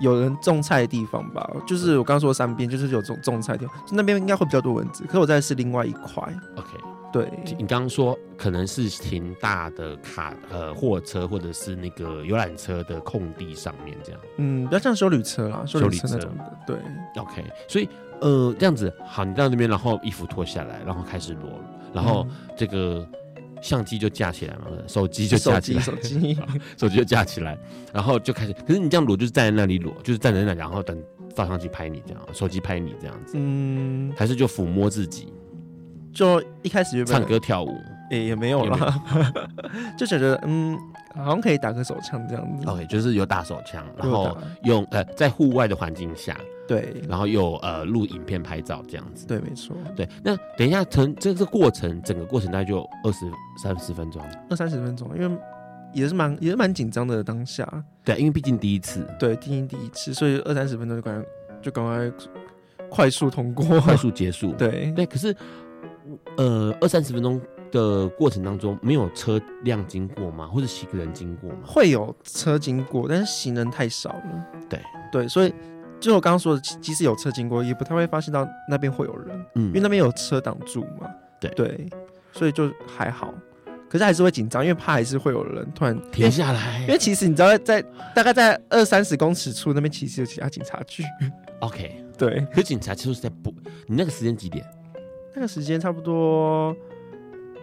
[0.00, 5.04] 有人种菜的地方吧，就是我刚刚说的山边，就是有种种菜的地方，那边应该会比较多蚊子。
[5.04, 6.24] 可是我在的是另外一块。
[6.56, 6.70] OK。
[7.12, 16.76] 对，你刚刚说可能是停大的卡呃货车或者是那个游览车的空地上面这样，嗯，比较像休旅车啦，修旅车那种的，对
[17.16, 17.88] ，OK，所以
[18.20, 21.50] 呃这样子好，你到那边然后衣服脱下来，然后开始裸，
[21.94, 23.06] 然后这个
[23.62, 26.36] 相机就架起来嘛，手机就架起来，手机
[26.76, 26.96] 手机。
[26.96, 27.58] 就架起来，
[27.92, 31.02] 然后就开始，可是你这样裸就是站在那里裸，就是站在那里，然后等
[31.34, 35.32] 照相机拍你这样，手机拍你这样子，嗯，还是就抚摸自己。
[36.18, 37.72] 就一开始就唱歌跳舞，
[38.10, 38.94] 也、欸、也没有了，
[39.96, 40.76] 就觉得嗯，
[41.14, 42.68] 好像可以打个手枪这样子。
[42.68, 49.28] OK，就是有打手枪，然后用呃在户外的环境下，对，然后有呃录影片拍照这样子。
[49.28, 49.76] 对，没错。
[49.94, 53.24] 对，那等一下，成这个过程整个过程大概就二十
[53.62, 55.38] 三十分钟，二三十分钟，因为
[55.92, 57.64] 也是蛮也是蛮紧张的当下。
[58.02, 61.28] 对，因为毕竟第一次，对，毕竟第一次，所以二三十分钟就赶快
[61.62, 62.12] 就赶快
[62.88, 64.50] 快速通过，快速结束。
[64.58, 65.32] 对对，可是
[66.36, 67.40] 呃，二三十分钟
[67.70, 70.46] 的过程当中没有车辆经过吗？
[70.46, 71.58] 或者行人经过吗？
[71.66, 74.46] 会有车经过，但是行人太少了。
[74.68, 74.80] 对
[75.12, 75.52] 对，所以
[76.00, 81.08] 就我刚刚说的，即使有车经过，也不太会发现到那边会有人，嗯，因为那边有车挡住嘛。
[81.40, 81.88] 对对，
[82.32, 83.32] 所以就还好。
[83.88, 86.80] 可是还是会紧张，因为怕还是会有人突然停下来。
[86.82, 91.02] 因为其实你知道在，在大概在二三十公尺处那边，其实有其他警察局。
[91.60, 92.46] OK，对。
[92.52, 93.50] 可是警察就是在不，
[93.86, 94.62] 你那个时间几点？
[95.38, 96.76] 那个时间差不多。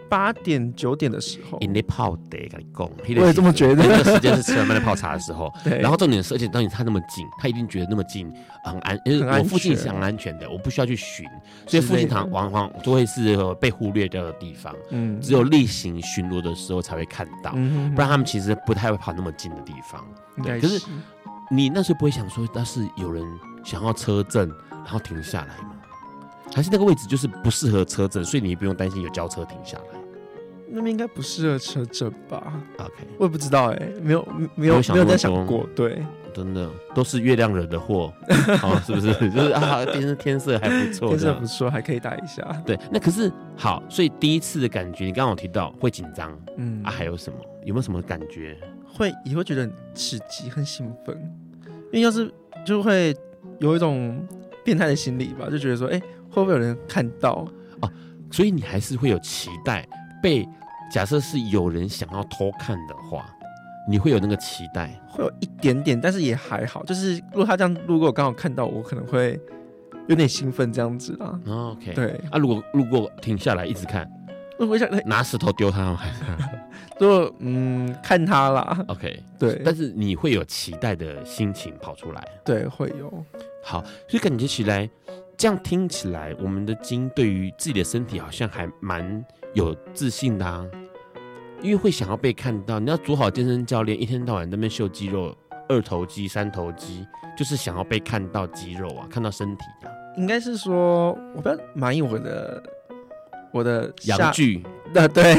[0.08, 2.88] 八点九点的时候，因为泡的跟你讲，
[3.20, 3.82] 我也这么觉得。
[3.82, 5.80] 那个时间是吃完饭在泡茶的时候， 对。
[5.80, 11.26] 然后重点是，而且当你他那么近，他一定觉得那么近很安，因为我附近是很安全的，我不需要去寻，
[11.66, 14.72] 所以附近常往往都会是被忽略掉的地方。
[14.90, 15.20] 嗯。
[15.20, 20.06] 只有例行巡逻的时候才会看到，不然他们其实不太会跑那么近的地方。
[20.40, 20.60] 对。
[20.60, 20.86] 可是
[21.50, 23.24] 你那时候不会想说，那是有人
[23.64, 25.72] 想要车震，然后停下来吗？
[26.54, 29.84] 还是那个位置就是不适合车震，所以你也不用担心有轿车停下来。
[30.68, 36.02] 那边应该不适合车震吧？OK，我也不知道哎、欸，没有没有没有在想过，对，
[36.34, 38.12] 真的都是月亮惹的祸，
[38.58, 39.12] 好 是不是？
[39.30, 42.42] 就是啊，天天色还不错，天色不错，还可以打一下。
[42.66, 47.38] 对，那可是好，所以第一次的感觉，你刚刚有提到会紧张，嗯啊，还有什么？
[47.64, 48.58] 有没有什么感觉？
[48.92, 51.16] 会也会觉得很刺激、很兴奋，
[51.92, 52.30] 因为要是
[52.66, 53.16] 就会
[53.60, 54.20] 有一种
[54.64, 56.02] 变态的心理吧，就觉得说，哎、欸，
[56.36, 57.48] 会不会有人看到
[57.80, 57.90] 啊？
[58.30, 59.86] 所以你还是会有期待。
[60.22, 60.46] 被
[60.92, 63.24] 假设是有人想要偷看的话，
[63.88, 64.90] 你会有那个期待？
[65.08, 66.84] 会有一点点，但是也还好。
[66.84, 69.40] 就是如果他这样，如果我刚好看到，我可能会
[70.08, 71.40] 有点兴奋这样子啦。
[71.46, 74.10] OK，对啊，如果如果停下来一直看，
[74.58, 75.96] 我想拿石头丢他，
[76.98, 78.84] 就 嗯看他啦。
[78.88, 83.24] OK，对，但是你会有期待的心情跑出来，对，会有。
[83.62, 84.88] 好，所以感觉起来，
[85.36, 89.24] 这样听起来，我们的金对于自己的身体好像还蛮。
[89.54, 90.66] 有自信的啊，
[91.62, 92.78] 因为会想要被看到。
[92.78, 95.34] 你要做好健身教练，一天到晚在那边秀肌肉，
[95.66, 97.06] 二头肌、三头肌，
[97.38, 99.88] 就是想要被看到肌肉啊，看到身体啊。
[100.18, 102.62] 应该是说，我比较满意我的
[103.50, 104.62] 我的阳具。
[104.92, 105.32] 那对，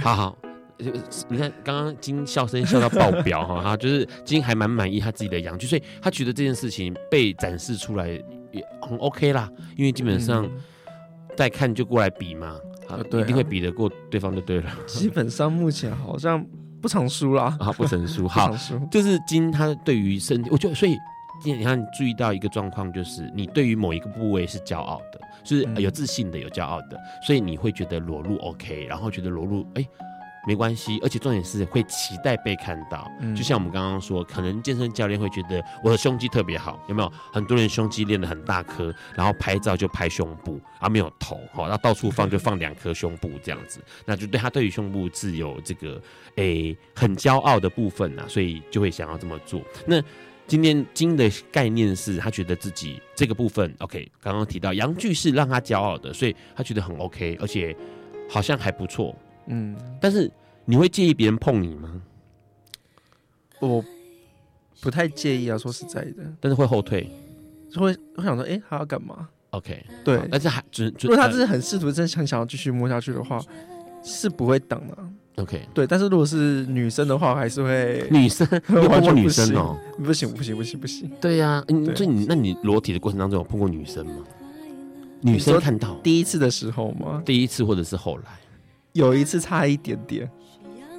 [0.00, 0.38] 好好，
[1.28, 8.20] 你看刚刚金笑声笑到爆表哈，哈，就是金还蛮满意他自己的阳具，所以他觉得这件事情被展示出来
[8.52, 10.48] 也很 OK 啦，因为基本上
[11.36, 12.56] 再看就过来比嘛。
[12.88, 14.70] 啊，对，一定会比得过对方就对了。
[14.86, 16.44] 基本上目前好像
[16.80, 17.56] 不常输啦。
[17.60, 18.54] 啊，不曾 输，好，
[18.90, 20.94] 就是金他对于身体，我觉得所以
[21.44, 29.88] 你看，你注意到一个状况，就是你对于某一个部位是骄傲的，就是有自信的，有骄傲的，所以你会觉得裸露 OK，然后觉得裸露哎。
[30.46, 33.10] 没关系，而且重点是会期待被看到。
[33.20, 37.12] 嗯，就像我们刚刚说，可能健身教练会觉得我的胸肌特别好，有没有？
[37.32, 46.00] 很多人胸肌练得很大颗，然后拍照就拍胸部，而没有头，好，然后到处放就放两颗胸部这样子，那就对他对于胸部是有这个
[46.36, 49.62] 诶、欸、很骄傲的部分呐，所以就会想要这么做。
[49.86, 50.02] 那
[50.48, 57.74] 今天金的概念是他觉得自己这个部分 OK，刚刚提到阳具是让他骄傲的，所以他觉得很 OK，而且
[58.28, 59.16] 好像还不错。
[59.46, 60.30] 嗯，但是
[60.64, 62.00] 你会介意别人碰你吗？
[63.60, 63.84] 我
[64.80, 66.22] 不太介意啊，说实在的。
[66.40, 67.08] 但是会后退，
[67.70, 70.20] 就会我想说，哎、欸，他要干嘛？OK，对。
[70.30, 73.40] 但是还只如果他只是很试图，真想想要继续摸下去的话，
[74.02, 74.98] 是不会等的。
[75.36, 75.86] OK，对。
[75.86, 79.78] 但是如果是女生的话，还是会女生， 你碰过女生哦？
[80.02, 81.10] 不行不行不行不行。
[81.20, 84.24] 对呀、啊，嗯，所以你那你裸体的过程当中有碰过女生吗？
[85.20, 87.22] 女生看到第一次的时候吗？
[87.24, 88.24] 第一次或者是后来？
[88.92, 90.30] 有一次差一点点，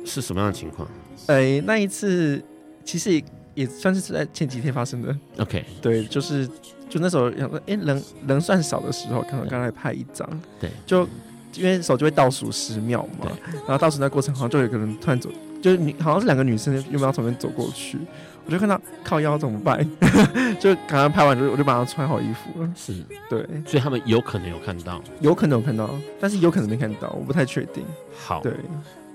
[0.05, 0.87] 是什么样的情况？
[1.27, 2.43] 哎、欸，那一次
[2.83, 3.23] 其实也，
[3.55, 5.15] 也算是在前几天发生的。
[5.37, 6.47] OK，对，就是
[6.89, 10.27] 就那时候想说，哎、欸，人人算少的时候，看到刚才拍一张，
[10.59, 11.07] 对，就
[11.55, 15.29] 因为手就会倒数十秒嘛，然后倒数那过程好像就有个人突然走，
[15.61, 17.97] 就是你好像是两个女生，有没有从那边走过去？
[18.45, 19.79] 我就看到靠腰怎么办？
[20.59, 22.69] 就刚刚拍完就我就马上穿好衣服了。
[22.75, 22.93] 是
[23.29, 27.83] 对，所以他们有可能有看到，有可能有看到，但是有可能没看到，我不太确定。
[28.17, 28.53] 好，对，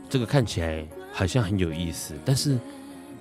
[0.08, 2.58] 这个看起来好像很有意思，但是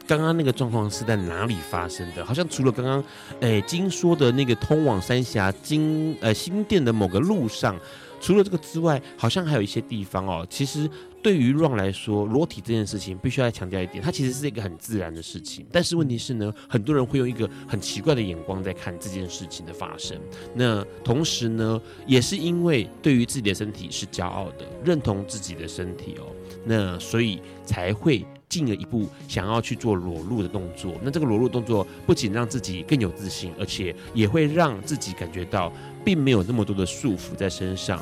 [0.08, 2.24] 刚刚那个状况是在哪里发生的？
[2.26, 3.04] 好像除了刚刚
[3.42, 7.76] 诶金说的那个通往三峡金呃新店的某个路上，
[8.22, 10.90] 除了这个之外，好像还有一些地方哦，其实。
[11.22, 15.66] 对于 Ron 来说，裸体这件事情必须要强调一点，它其实是一个很自然的事情。
[15.72, 20.18] 但是问题是呢，很多人会用一个很奇怪的眼光在看这件事情的发生。
[20.54, 26.28] 那同时呢，也是因为对于自己的身体是骄傲的，认同自己的身体哦，
[26.64, 30.94] 那所以才会进了一步想要去做裸露的动作。
[31.04, 35.74] 那这个裸露动作不仅让自己更有自信，而且也会让自己感觉到
[36.06, 38.02] 并没有那么多的束缚在身上。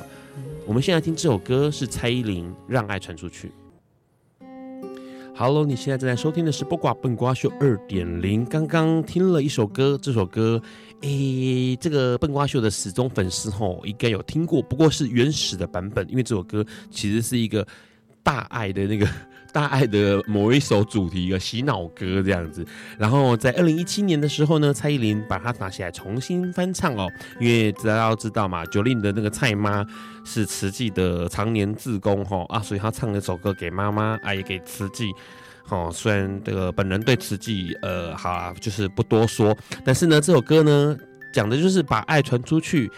[0.67, 3.51] 我们现在听这首歌是蔡依林《让爱传出去》。
[5.35, 8.43] Hello，你现在正在收听的是《不挂笨瓜秀》二点零。
[8.43, 10.59] 刚刚听了一首歌，这首歌，
[11.01, 17.65] 诶，这个笨瓜秀的死忠粉丝吼应该有听过，不过是原始的版本，因为这首歌其实是一个
[18.23, 19.07] 大爱的那个。
[19.55, 22.67] 大爱的某一首主题的洗脑歌这样子，
[22.99, 29.85] 然后在二零一七年的时候呢，蔡依林把它拿起来重新翻唱哦，因为大家要知道嘛，Jolin 的那个蔡妈
[30.25, 35.09] 是慈济的常年志工哈啊，所以她唱了一首歌给妈妈啊，也给慈济，
[35.69, 40.97] 哦，虽然这个本人对慈济呃好啊，就是不多说，但是呢，这首歌呢
[41.31, 42.91] 讲的就是把爱传出去，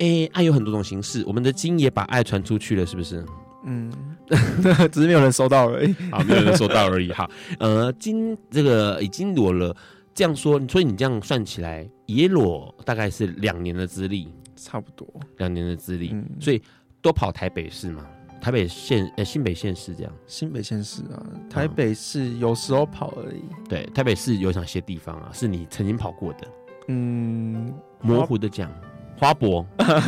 [0.00, 3.24] 哎，爱有很多种形式，我们的金也把爱传出去了，是不是？
[3.64, 3.92] 嗯，
[4.90, 5.94] 只是没有人收到而已。
[6.10, 7.12] 好，没有人收到而已。
[7.12, 9.76] 好，呃，今这个已经裸了，
[10.14, 16.10] 这样说，所以你这样算起来，也裸大概是两年的资历，差不多两年的资历。
[16.12, 16.62] 嗯，所以
[17.02, 18.06] 都跑台北市嘛，
[18.40, 20.12] 台北县呃新北县市这样。
[20.26, 23.42] 新北县市啊，台北市有时候跑而已。
[23.50, 25.30] 嗯、对，台北市有哪些地方啊？
[25.32, 26.48] 是你曾经跑过的？
[26.88, 28.70] 嗯，模糊的讲，
[29.18, 29.62] 花博，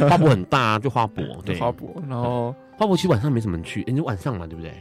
[0.08, 2.54] 花博很大啊，就花博， 对，花博，然后。
[2.82, 4.74] 花博其实晚上没什么人去，你、欸、晚上嘛，对不对？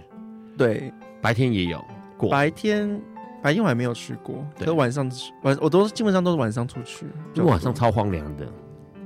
[0.57, 1.79] 对，白天也有
[2.17, 2.31] 过。
[2.31, 2.99] 白天
[3.43, 5.07] 白天我还没有去过，可是晚上
[5.43, 8.47] 晚我都基本上都是晚上出去，因为晚上超荒凉的。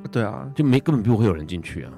[0.10, 1.92] 对啊，就没根本不会有人进去啊。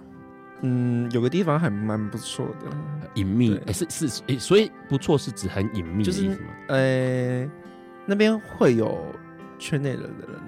[0.62, 2.65] 嗯，有个地方还蛮不错的，
[3.13, 3.55] 隐秘。
[3.57, 6.03] 哎、欸，是是、欸，所以不错是指很隐秘？
[6.03, 6.36] 就是
[6.67, 7.47] 呃，
[8.07, 8.97] 那边会有
[9.60, 10.41] 圈内人的人。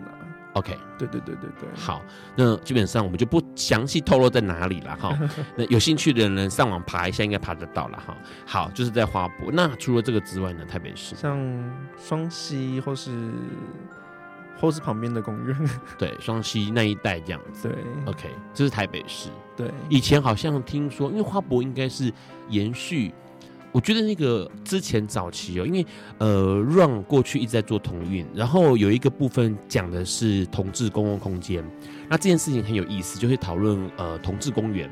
[0.54, 2.02] OK，对对对对对，好，
[2.36, 5.18] 那基本上我们就不详细透露在哪里了哈。
[5.56, 8.18] 那有兴趣的人上网爬一下，应该爬得到了哈。
[8.46, 9.52] 好，就是在花博。
[9.52, 11.38] 那除了这个之外呢，台北市像
[11.98, 13.32] 双溪或是
[14.60, 15.56] 或是旁边的公园，
[16.00, 17.70] 对，双溪那一带这样子。
[17.70, 19.30] 对，OK，这是台北市。
[19.56, 22.12] 对，以前好像听说，因为花博应该是
[22.50, 23.14] 延续。
[23.72, 25.86] 我觉得那个之前早期哦，因为
[26.18, 31.64] 呃，Run 过去一直在做同运，然后有一个部分讲的是同志公共空间，
[32.10, 34.90] 那这件事情很有意思，就会讨论呃同志公园。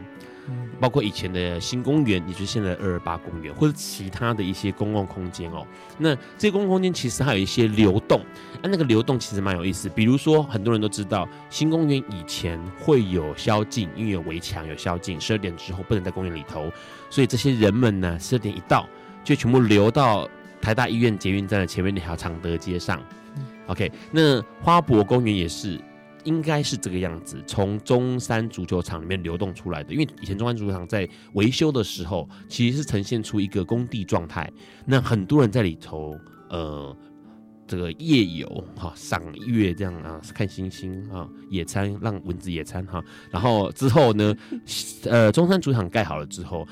[0.80, 5.68] 包括以前的新公园，也就是现在的二二八公园，或者其他的一些公共空间哦。
[5.98, 8.22] 那这些公共空间其实还有一些流动，
[8.62, 9.90] 那那个流动其实蛮有意思。
[9.90, 16.72] 比如说，很多人都知道新公园以前会有宵禁，因为有围墙有宵禁，十二点之后不能在公园里头，
[17.10, 18.88] 所以这些人们呢，十二点一到
[19.24, 20.30] 就全部流到
[20.62, 23.02] 台大医院捷运站的前面那条常德街上。
[23.68, 25.80] OK，那花博公园也是。
[26.24, 29.94] 应该是这个样子，从中山足球场里面流动出来的。
[29.94, 34.52] 因为以前中山足球场在维修的时候，其实是呈现出一个工地状态。
[34.84, 36.94] 那很多人在里头，呃，
[37.66, 43.02] 这个夜游哈，赏月这样啊， 看星星啊，野餐让蚊子野餐哈。
[43.32, 44.36] 然后之后呢，
[45.06, 46.68] 呃，中山足球场盖好了之后，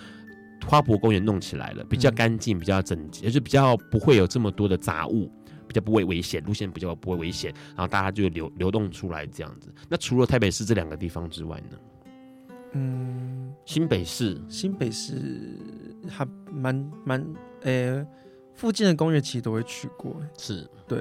[0.67, 5.31] 花博公园弄起来了，比较干净，比较整洁，而且比较不会有这么多的杂物。
[5.67, 9.73] 比较不会危险，路线比较不会危险，然后大家就流流动出来这样子。
[9.89, 11.77] 那除了台北市这两个地方之外呢？
[12.73, 15.57] 嗯，新北市，新北市
[16.07, 17.25] 还蛮蛮
[17.63, 18.05] 呃，
[18.53, 20.99] 附近的公园其实都会去过，是对。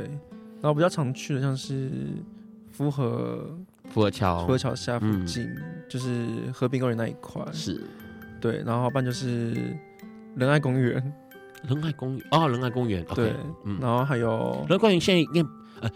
[0.60, 1.90] 然后比较常去的像是
[2.72, 3.54] 福和
[3.90, 7.86] 福和桥，福和桥下附近，嗯、就是和平公园那一块，是
[8.52, 8.62] 对。
[8.66, 9.54] 然后不然就是
[10.36, 11.12] 仁爱公园。
[11.66, 13.32] 仁爱公园哦，仁爱公园对，
[13.64, 15.40] 嗯，然后还有仁爱公园现在应该
[15.80, 15.90] 呃，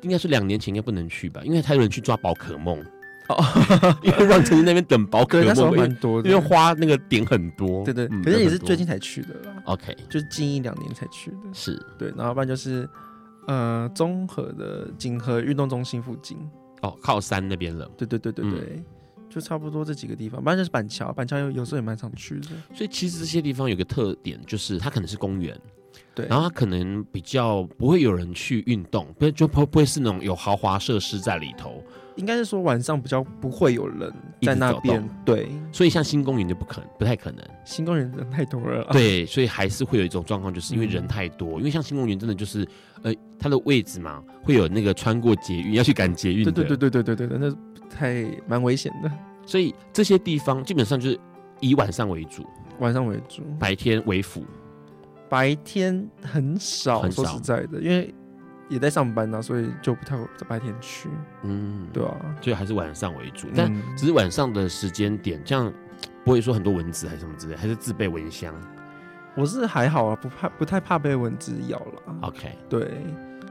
[0.00, 2.82] 应该是两年前应该不能去吧，因为太多人去抓宝可梦
[3.28, 3.36] 哦，
[4.02, 11.78] 因为让城那边等宝可梦蛮多的，因为花那个点很多，对对，可是也是最近才去的啦，OK，就是近一两年才去的，是。
[11.98, 12.88] 对，然后不然就是
[13.46, 16.38] 呃，综合的锦和运动中心附近，
[16.80, 18.82] 哦，靠山那边了，对对对对对。
[19.30, 22.48] 就差不多这几个地方，反正就是板桥，板桥有有时候也蛮常去的。
[22.74, 25.56] 所以其实这些地方有个特点，就是它可能是公园，
[26.14, 31.82] 对，然后它可能比较不会有人去运动，不就不不会是那种有豪华设施在里头。
[32.16, 34.12] 应该是说晚上比较不会有人
[34.42, 35.48] 在那边，对。
[35.72, 37.42] 所以像新公园就不可能，不太可能。
[37.64, 41.52] 新公园人太多了，对，所以还是会有一种状况，就是因为人太多。
[41.52, 42.66] 嗯、因为像新公园真的就是，
[43.02, 47.56] 呃，它的位置嘛，会有那个穿过捷运要去赶捷运的，对对对对对对对，那。
[47.90, 49.10] 太蛮危险的，
[49.44, 51.20] 所以这些地方基本上就是
[51.60, 52.46] 以晚上为主，
[52.78, 54.44] 晚上为主，白天为辅。
[55.28, 58.12] 白天很少，很少，说实在的，因为
[58.68, 61.08] 也在上班啊，所以就不太会在白天去。
[61.42, 65.72] 嗯，对啊，所以还是晚上为主，但只是晚上的时间点，这样
[66.24, 68.54] 不会说很多蚊子还是什么之类，还是自备蚊香。
[69.36, 72.16] 我是还好啊，不怕，不太怕被蚊子咬了。
[72.22, 72.90] OK，对，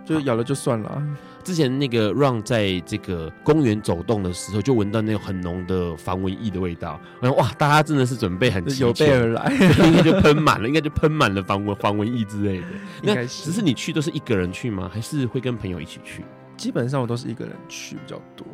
[0.09, 1.01] 就咬了就算了。
[1.43, 6.99] 之前那个 Ron 在这个公园走动的时候，就闻到那种很浓的防蚊液的味道。
[7.21, 9.51] 然后哇，大家真的是准备很有备而来，
[9.85, 12.67] 应该就喷满了，应该就喷满了防蚊防蚊液之类的。
[13.03, 13.45] 应该是。
[13.45, 14.89] 只是你去都是一个人去吗？
[14.91, 16.25] 还是会跟朋友一起去？
[16.57, 18.45] 基本上我都是一个人去比较多，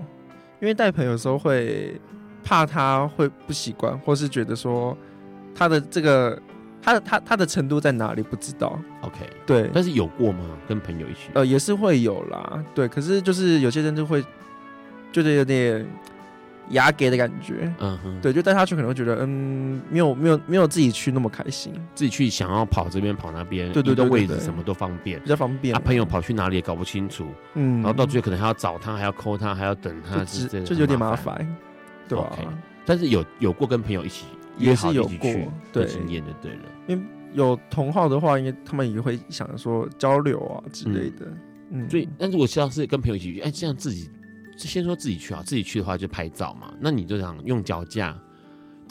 [0.61, 1.99] 因为带朋友的时候会
[2.43, 4.95] 怕他会不习惯，或是觉得说
[5.55, 6.39] 他的这个。
[6.86, 10.45] 他的他他的程度在哪里不知道？OK，对，但是有过吗？
[10.67, 11.31] 跟朋友一起？
[11.33, 12.88] 呃，也是会有啦，对。
[12.88, 14.23] 可是就是有些人就会
[15.11, 15.83] 就是有点
[16.69, 25.73] 牙给的感觉，嗯哼，对，就带他去可能会觉得，嗯，没有没有没有自己去那么开心，自己去想要跑这边跑那边，对对对，位置什么都方便，比较方便。
[25.73, 27.25] 他朋友跑去哪里也搞不清楚，
[27.55, 31.36] 嗯，然后到最后可能还要找他，还要 call 他，还要等他，就就有点麻烦，
[32.07, 32.31] 对吧？
[32.86, 34.25] 但是有有过跟朋友一起。
[34.57, 35.31] 也是有过
[35.71, 35.85] 对。
[35.85, 37.03] 经验的，对了，因为
[37.33, 41.25] 有同号的话，应该他们也会想说交流啊之类的，
[41.71, 44.09] 嗯，所以，但如果是要是跟朋友一起去，哎，这样自己
[44.57, 48.17] 先说自己去啊，自己去的话就拍照嘛，那你就想用脚架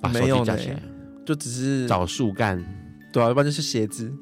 [0.02, 0.82] 把手机架起来，
[1.24, 2.62] 就只是找树干，
[3.12, 4.12] 对啊，要不然就是鞋子，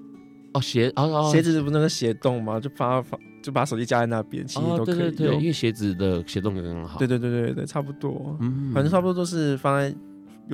[0.53, 1.31] 哦鞋哦哦。
[1.33, 2.61] 鞋子不那个鞋洞吗？
[2.61, 9.93] 就发发就把手机架在那边，其实都可以用，因为鞋子的鞋洞刚刚好，对对对对对，差不多，嗯，反正差不多都是放在。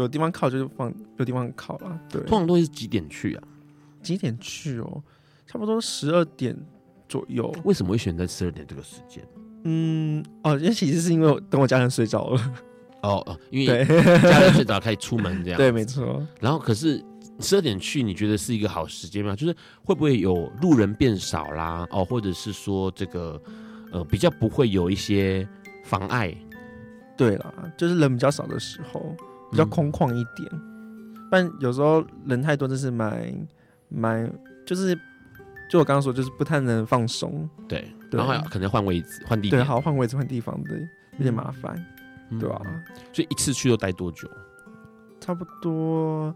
[0.03, 2.01] 有地方靠就放，有地方靠了。
[2.09, 3.43] 对，通常都是几点去啊？
[4.03, 5.03] 几点去哦？
[5.47, 6.57] 差不多十二点
[7.09, 7.53] 左右。
[7.65, 9.27] 为什么会选择十二点这个时间？
[9.65, 12.55] 嗯，哦，因为其实是因为我等我家人睡着了。
[13.03, 15.59] 哦哦，因为家人睡着可以出门这样。
[15.59, 16.25] 对，没错。
[16.41, 17.05] 然后可是
[17.41, 19.35] 十二点去，你觉得是一个好时间吗？
[19.35, 21.87] 就是会不会有路人变少啦？
[21.91, 23.41] 哦，或者是说这个
[23.91, 25.49] 呃比较不会有一些
[25.83, 26.33] 妨碍？
[27.17, 29.17] 对啦，就是人比较少的时候。
[29.51, 30.51] 比较空旷一点，
[31.31, 33.33] 但、嗯、有时候人太多，就是蛮
[33.89, 34.31] 蛮，
[34.67, 34.95] 就是
[35.71, 37.49] 就我刚刚说，就是不太能放松。
[37.69, 39.59] 对，对然后可能换位置、换地方。
[39.59, 40.79] 对，好换位置、换地方的，
[41.19, 41.75] 有点麻烦，
[42.31, 42.69] 嗯、对吧、啊？
[43.13, 44.29] 所以一次去都待多久？
[45.21, 46.35] 差不多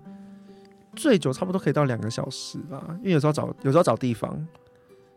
[0.96, 4.46] 最久差不多可以到两个小时吧，因为有时候找有时候找地方。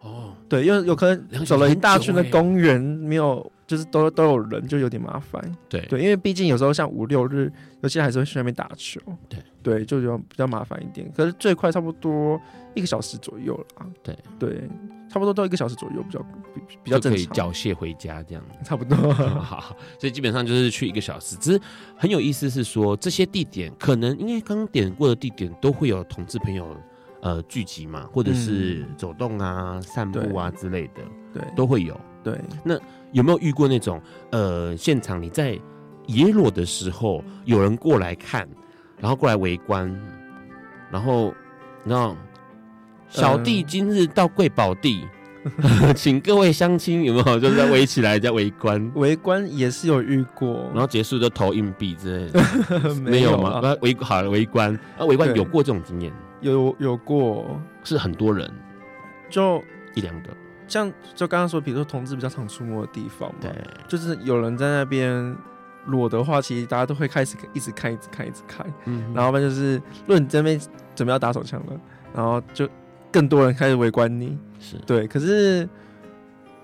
[0.05, 3.51] 哦，对，因为有可能走了一大圈的公园，没有。
[3.67, 5.41] 就是都都有人，就有点麻烦。
[5.67, 7.51] 对对，因为毕竟有时候像五六日，
[7.81, 9.01] 有些还是会去那边打球。
[9.27, 11.11] 对对，就比较比较麻烦一点。
[11.17, 12.39] 可是最快差不多
[12.75, 13.87] 一个小时左右了。
[14.03, 14.69] 对对，
[15.09, 16.19] 差不多都一个小时左右，比较
[16.53, 17.13] 比比较正常。
[17.13, 18.43] 可以缴械回家这样。
[18.63, 19.11] 差不多。
[19.41, 21.35] 好，所以基本上就是去一个小时。
[21.37, 21.59] 只是
[21.97, 26.67] 很有意思是说，这些地点可能因为刚刚点过的地点都会有同志朋友
[27.25, 31.01] 呃聚集嘛，或者是走动啊、嗯、散步啊之类的，
[31.33, 31.99] 对，都会有。
[32.23, 32.79] 对，那。
[33.11, 34.01] 有没有遇过那种
[34.31, 35.57] 呃，现场你在
[36.05, 38.45] 野裸的时候，有人过来看，
[38.99, 39.89] 然后过来围观，
[40.91, 41.33] 然后
[41.85, 42.13] 你知道，
[43.07, 45.07] 小弟今日到贵宝地，
[45.45, 48.85] 嗯、 请各位乡亲有没有就是在围起来在围观？
[48.95, 53.61] 围观也是有遇过，然后结束就投硬币之类的， 没有吗？
[53.81, 56.11] 围好了围观，啊围观有过这种经验？
[56.51, 58.49] 有有过，是很多人，
[59.29, 60.29] 就一两个。
[60.67, 63.51] 像就刚刚说，比如说同志比较常出没的地方嘛，对，
[63.87, 65.35] 就是有人在那边
[65.85, 68.65] 裸的话，其实大家都会开始一直看，一直看，一直看。
[68.85, 70.59] 嗯，然后呢，就是如果你这边
[70.95, 71.79] 准备要打手枪了，
[72.15, 72.67] 然后就
[73.11, 74.37] 更多人开始围观你。
[74.59, 75.69] 是对，可是，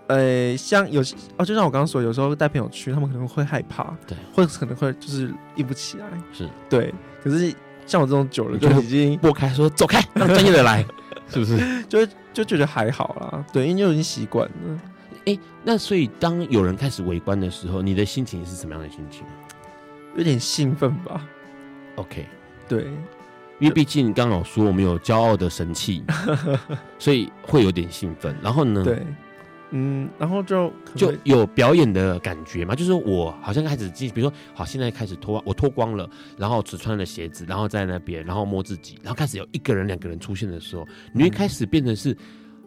[0.08, 6.08] 呃，像有些哦，就像我刚刚说，有时候带朋友去，他们可能会害怕，对，或者可能会就是硬不起来。
[6.34, 6.92] 是对，
[7.24, 7.54] 可是
[7.86, 10.86] 像我这种久了，就已经拨开说走开， 让专业的来。
[11.28, 13.46] 是不是就就觉得还好啦？
[13.54, 14.80] 对，因为就已经习惯了。
[15.20, 19.24] 哎、欸，那所以当有人开始围观的时候，你的心情是什么样的心情？
[20.18, 21.26] 有点兴奋吧。
[21.96, 22.26] OK，
[22.68, 22.84] 对，
[23.60, 26.04] 因为毕竟刚好说我们有骄傲的神器，
[27.00, 28.36] 所以会有点兴奋。
[28.42, 28.84] 然后呢？
[28.84, 29.06] 对。
[29.72, 42.18] 嗯，然后就就有表演的感觉嘛，就是我好像开始进，比如说好，现在开始脱，我脱光了，然后只穿了鞋子，然后在那边，然后摸自己，然后开始有一个人、两个人出现的时候，你会开始变成是、嗯、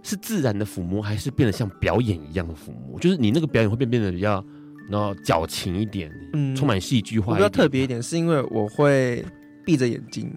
[0.02, 2.98] 是自然的抚摸，还是变得像表演一样的抚摸？
[2.98, 4.44] 就是你那个表演会变变得比较
[4.88, 7.34] 然后矫情一点，嗯，充满戏剧化。
[7.34, 9.24] 比较特别一点，是因为我会
[9.64, 10.30] 闭着眼睛。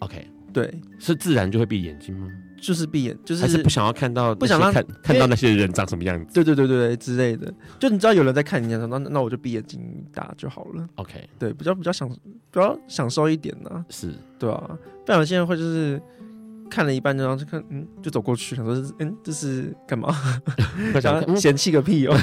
[0.00, 2.28] OK，对，是自然就会闭眼睛吗？
[2.60, 6.34] 就是闭眼，就是还是不想要看到，不想让看看到那些人长什么样子。
[6.34, 9.80] 对对对对对之类的，就你知道有人在看你，那那我就闭眼睛
[10.12, 10.88] 打就好了。
[10.96, 12.16] OK，对，比较比较享比
[12.52, 13.84] 较享受一点呢。
[13.88, 14.78] 是，对啊。
[15.04, 16.00] 不然我现在会就是
[16.68, 20.14] 看了一半，然后就看，嗯，就走过去，想说，嗯，这是干嘛？
[21.00, 22.16] 想 嫌弃个屁哦。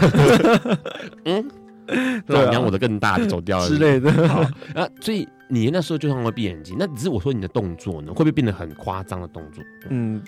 [1.25, 1.49] 嗯，
[2.25, 4.11] 对，让我的更大就走掉了之类的。
[4.27, 4.41] 好
[4.75, 5.27] 啊，所以。
[5.53, 9.63] 你那时候就常会闭眼睛，那只是我说你的动作呢，会不会变得很夸张的动作？
[9.89, 10.21] 嗯，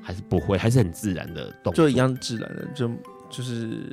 [0.00, 2.88] 还是不会，还是很自然的动作，就一样自然的，就
[3.28, 3.90] 就是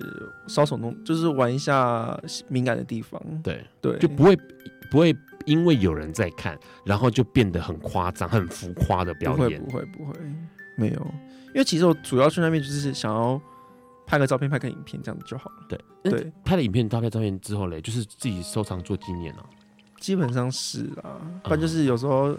[0.48, 2.16] 搔首弄，就是玩一下
[2.48, 3.22] 敏感的地方。
[3.42, 4.38] 对对，就不会
[4.92, 5.16] 不会
[5.46, 9.60] 因为有人在看，然后就变得很夸张、很浮夸的表演。
[9.64, 10.20] 不会不会不会，
[10.78, 11.02] 没有，
[11.48, 13.42] 因为其实我主要去那边就是想要。
[14.08, 15.56] 拍个照片，拍个影片，这样子就好了。
[15.68, 19.44] 对对，拍了影片、照片、照片之后嘞，就是自己收藏做纪念了。
[20.00, 22.36] 基本上是啊，不然就是有时候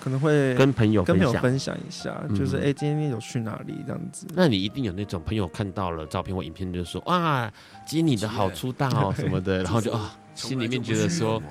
[0.00, 1.76] 可能会跟朋友跟朋友分享。
[1.76, 4.26] 一下，就是哎，今天有去哪里这样子。
[4.34, 7.50] 那你一定有那种朋友看到了照片或影片，就说哇，
[7.86, 11.42] 今天你的好出大哦什么的， 然后就啊，心里面觉得说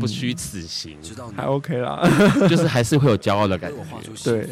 [0.00, 0.96] 不虚此行，
[1.36, 2.02] 还 OK 啦，
[2.48, 3.78] 就是还是会有骄傲的感觉。
[4.24, 4.48] 对，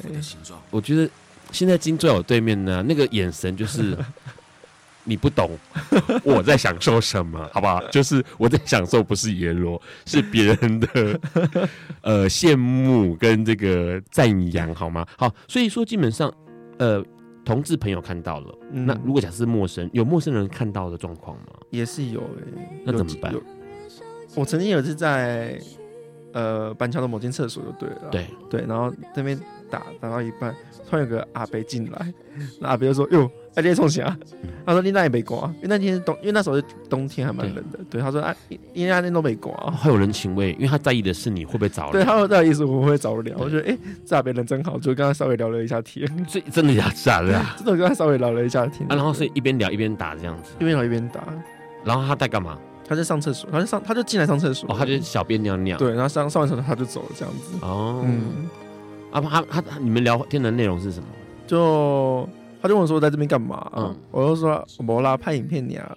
[0.71, 1.11] 我觉得
[1.51, 3.97] 现在金坐在我对面呢，那个眼神就是。
[5.11, 5.51] 你不懂
[6.23, 7.85] 我在享受什么，好不好？
[7.89, 11.21] 就是我在享受，不是阎罗，是别人的
[12.03, 15.05] 呃羡慕跟这个赞扬，好吗？
[15.19, 16.33] 好，所以说基本上，
[16.79, 17.05] 呃，
[17.45, 21.47] 同志朋友看到了，嗯、那如果假设陌生，有陌生人看到的状况吗？
[21.71, 23.35] 也是有诶、欸，那怎么办？
[24.37, 25.61] 我曾经有一次在
[26.35, 29.37] 呃板桥的某间厕所就对了，对对，然后那边
[29.69, 30.55] 打打到一半，
[30.89, 32.15] 突然有个阿伯进来，
[32.61, 34.17] 那阿伯就说：“哟。”哎，你从啥？
[34.65, 37.81] 他说你那也没刮，因为那天是冬，因为那时候是冬天，还蛮冷的。
[37.91, 38.33] 对，他说啊，
[38.73, 41.93] 因为那天都没刮，还有人情味，因为他在意的是你会不会着凉。
[41.93, 43.37] 对，他说在意是我不会着凉。
[43.41, 43.77] 我觉得哎，
[44.07, 46.09] 这阿伯人真好，就跟他稍微聊了一下天。
[46.29, 47.33] 这真的假的？
[47.59, 48.87] 真的跟他稍微聊了一下天。
[48.89, 51.21] 然后是一边聊一边打这样子，一边聊一边打。
[51.85, 52.57] 然后他在干嘛？
[52.87, 54.71] 他在上厕所，他就上，他就进来上厕所。
[54.71, 55.77] 哦，他就小便尿尿。
[55.77, 57.55] 对，然后上上完厕所他就走了，这样子。
[57.63, 58.49] 哦，嗯，
[59.11, 59.21] 啊，
[59.51, 61.07] 他他你们聊天的内容是什么？
[61.49, 62.29] 就。
[62.63, 65.91] 他就问我说：“我在这边干嘛？”嗯，我就说：“我啦，拍影片你啊。”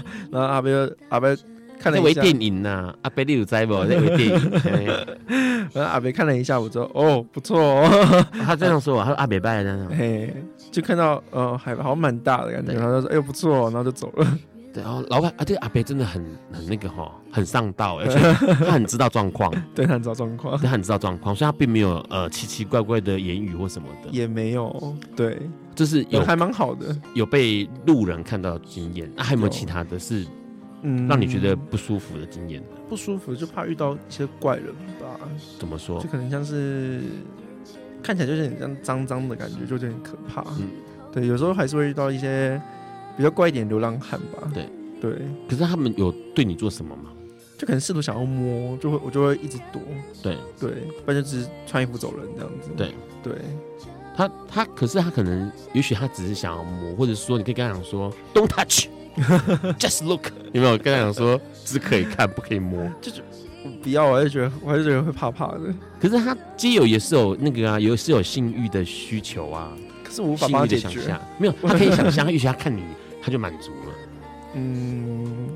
[0.30, 0.70] 然后阿伯
[1.08, 1.34] 阿伯
[1.78, 3.74] 看了一下电影呐，阿伯你有在不？
[3.84, 5.08] 那部电影。
[5.72, 8.24] 然后阿伯看了一下，我说：“哦，不错哦。
[8.44, 10.34] ”他这样说，他说：“阿伯拜这样。”嘿，
[10.70, 14.38] 就看到呃海好像蛮大的感觉，然后他说：“哎呦不错。”哦然后就走了。
[14.72, 16.20] 对，然后老板啊，这个阿伯真的很
[16.52, 18.18] 很那个哈，很上道，而且
[18.64, 25.38] 他很知道状况，对，他很知道状况，他很知道状况，所以他并没有呃奇奇怪怪的言语或什么的，也没有，对，
[25.74, 30.26] 就是有还蛮好的，有被路人看到的经验，那还有没有其他的是
[30.82, 32.62] 嗯让你觉得不舒服的经验？
[32.88, 34.66] 不舒服就怕遇到一些怪人
[35.00, 35.18] 吧？
[35.58, 36.00] 怎么说？
[36.00, 37.00] 就可能像是
[38.02, 40.42] 看起来就是很像脏脏的感觉，就有点可怕。
[40.58, 40.68] 嗯，
[41.12, 42.60] 对，有时候还是会遇到一些。
[43.16, 44.68] 比较怪一点流浪汉吧，对
[45.00, 45.12] 对。
[45.48, 47.12] 可是他们有对你做什么吗？
[47.56, 49.80] 就可能试图想要摸，就会我就会一直躲。
[50.20, 50.70] 对对，
[51.04, 52.70] 不然就只是穿衣服走人这样子。
[52.76, 53.34] 对对。
[54.16, 60.30] 他他可是他可能，也许他只是想要摸，或者说你可以跟他讲说，Don't touch，just look。
[60.52, 62.88] 有没有跟他讲说只可以看不可以摸？
[63.02, 63.22] 就是
[63.82, 65.60] 不要，我还是觉得我还是觉得会怕怕的。
[66.00, 69.72] 可是他基友也是有那个啊，也是有性欲的需求啊，
[70.04, 71.18] 可是无法帮他解决。
[71.38, 72.82] 没有，他可以想象，也许他看你。
[73.26, 73.94] 他就满足了，
[74.52, 75.48] 嗯，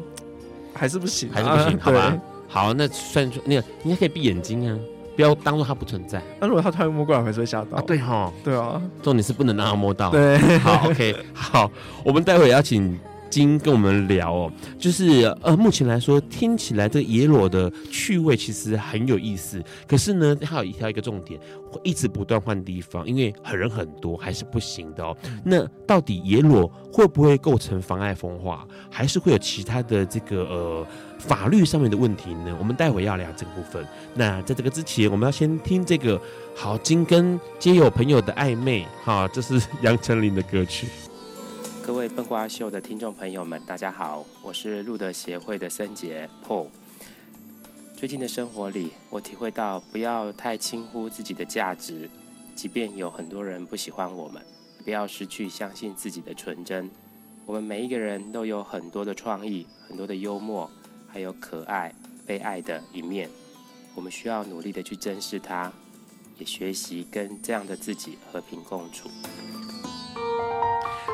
[0.72, 4.78] 还是不行，还是不行，好吧，好，那算出那个，你还可以闭眼睛啊，
[5.18, 6.22] 不要当做它不存在。
[6.38, 7.80] 那如果他突然摸过来，会是会吓到。
[7.80, 10.10] 对哈，对啊，重点是不能让他摸到。
[10.10, 11.68] 对，好，OK，好，
[12.04, 12.96] 我们待会要请。
[13.30, 21.38] 金跟我们聊哦，就是呃，目前来说听起来这个野裸的趣味其实很有意思，可是呢，它有一条一个重点，
[21.70, 25.16] 会一直不断换地方，因为很人很多还是不行的哦。
[25.44, 30.86] 那到底野裸会不会构成妨碍风化，还是会有其他的这个呃
[31.18, 32.56] 法律上面的问题呢？
[32.58, 33.84] 我们待会要聊这个部分。
[34.14, 36.20] 那在这个之前，我们要先听这个
[36.54, 40.86] 好金跟街友朋友的暧昧哈，这是杨丞琳的歌曲。
[41.88, 46.66] 各位笨瓜秀的听众朋友们，大家好，我是路德协会的森杰 Paul。
[47.96, 52.10] 最近的生活里，我体会到不要太轻忽自己的价值，
[52.54, 54.44] 即便有很多人不喜欢我们，
[54.84, 56.90] 不要失去相信自己的纯真。
[57.46, 60.70] 我们每一个人都有很多的创意，很多的幽默，
[61.06, 61.94] 还有可爱、
[62.26, 63.30] 被爱的一面。
[63.94, 65.72] 我们需要努力的去珍视它，
[66.36, 69.08] 也学习跟这样的自己和平共处。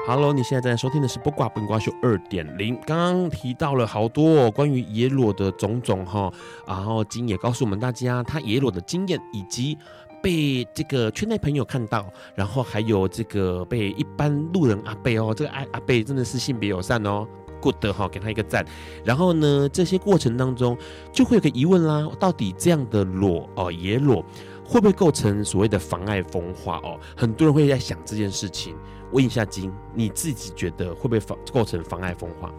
[0.06, 2.78] Hello，你现在在收听的是《不挂本瓜秀》二点零。
[2.86, 6.30] 刚刚提到了好多哦，关于野裸的种种哈，
[6.66, 9.78] 然后金也告诉我们大家他野裸的经验，以及
[10.22, 17.26] 被这个圈内朋友看到，然后还有这个被一般路人阿伯哦，这个阿阿伯真的是性别友善哦
[17.62, 18.62] ，good 哈，给他一个赞。
[19.06, 20.76] 然后呢，这些过程当中
[21.14, 24.22] 就会有个疑问啦，到底这样的裸哦，野裸
[24.66, 27.00] 会不会构成所谓的妨碍风化哦？
[27.16, 28.76] 很多人会在想这件事情。
[29.14, 32.52] 问一下金，你自己觉得会不会妨构成妨碍风化？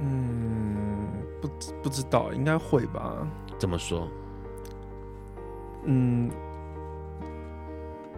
[0.00, 1.08] 嗯，
[1.40, 1.48] 不
[1.82, 3.26] 不知道，应该会吧？
[3.58, 4.06] 怎么说？
[5.84, 6.30] 嗯，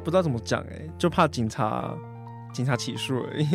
[0.05, 1.97] 不知道怎么讲哎，就怕警察
[2.53, 3.47] 警察起诉而已。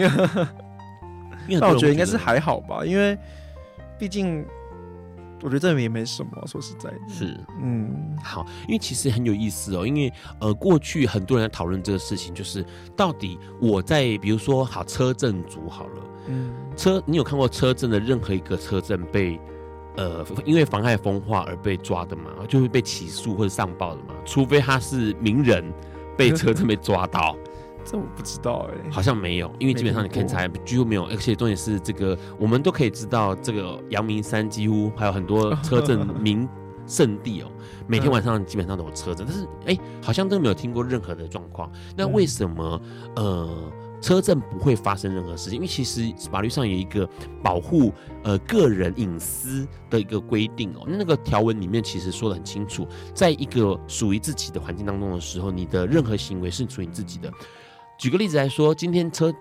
[1.60, 3.16] 那我觉得应该是还好吧，因为
[4.00, 4.44] 毕竟。
[5.42, 6.98] 我觉得这也没什么，说实在的。
[7.08, 12.66] 是，嗯，好，因为其实很有意思哦，因为呃，过去很多人在讨论这个事情，就是
[12.96, 19.40] 到底我在比如说好车震组好了，嗯，车，你有看过车震的任何一个车震被
[19.96, 22.32] 呃因为妨害风化而被抓的吗？
[22.48, 24.16] 就会被起诉或者上报的吗？
[24.26, 25.64] 除非他是名人
[26.18, 27.36] 被车 震被抓到。
[27.90, 36.46] 这我不知道哎、欸，好像没有，因为基本上你看起来几乎没有，而且重点是这个，我们都可以知道，这个阳明山几乎还有很多 车震名
[36.86, 37.52] 圣地哦，
[37.88, 41.72] 每天晚上基本上都有车震，但是哎、欸，好像都没有听过任何的状况。
[41.96, 42.82] 那为什么
[43.16, 43.72] 呃
[44.02, 45.56] 车震不会发生任何事情？
[45.56, 47.10] 因为其实法律上有一个
[47.42, 57.32] 保护呃个人隐私的一个规定哦，那个条文里面其实说的很清楚，在一个属于自己的环境当中的时候，你的任何行为是属于你自己的。
[57.98, 59.34] 举个例子来说，今天车，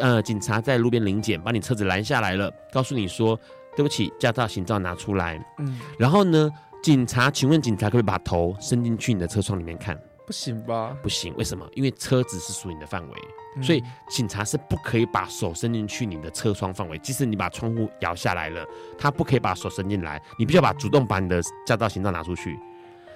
[0.00, 3.38] 呃，警察在路边临检，把你车子拦下来了，告诉你说，
[3.76, 5.44] 对不起，驾照、行照拿出来。
[5.58, 6.48] 嗯，然后呢，
[6.80, 9.98] 警察，请问警察可不可以把头伸进去你的车窗里面看？
[10.24, 10.96] 不行吧？
[11.02, 11.68] 不行，为什么？
[11.74, 13.14] 因为车子是属于你的范围，
[13.56, 16.96] 嗯，所以警察是不可以把手伸进去你的车窗范围。
[16.98, 18.64] 即使你把窗户摇下来了，
[18.96, 22.58] 他不可以把手伸进来，你必须要把主动把你的驾照、行照拿出去，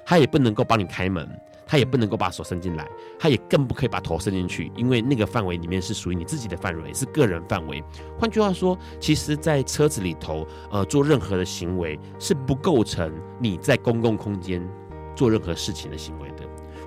[0.04, 1.26] 他也不能够帮你开门。
[1.68, 2.88] 他也不能够把手伸进来，
[3.18, 7.84] 他也更不可以把头伸进去，因为那个范围里面是属于你自己的范围，是个人范围。
[8.18, 14.66] 换句话说，其实，在车子里头，呃，做任何的行为是不构成你在公共空间
[15.14, 16.36] 做任何事情的行为的。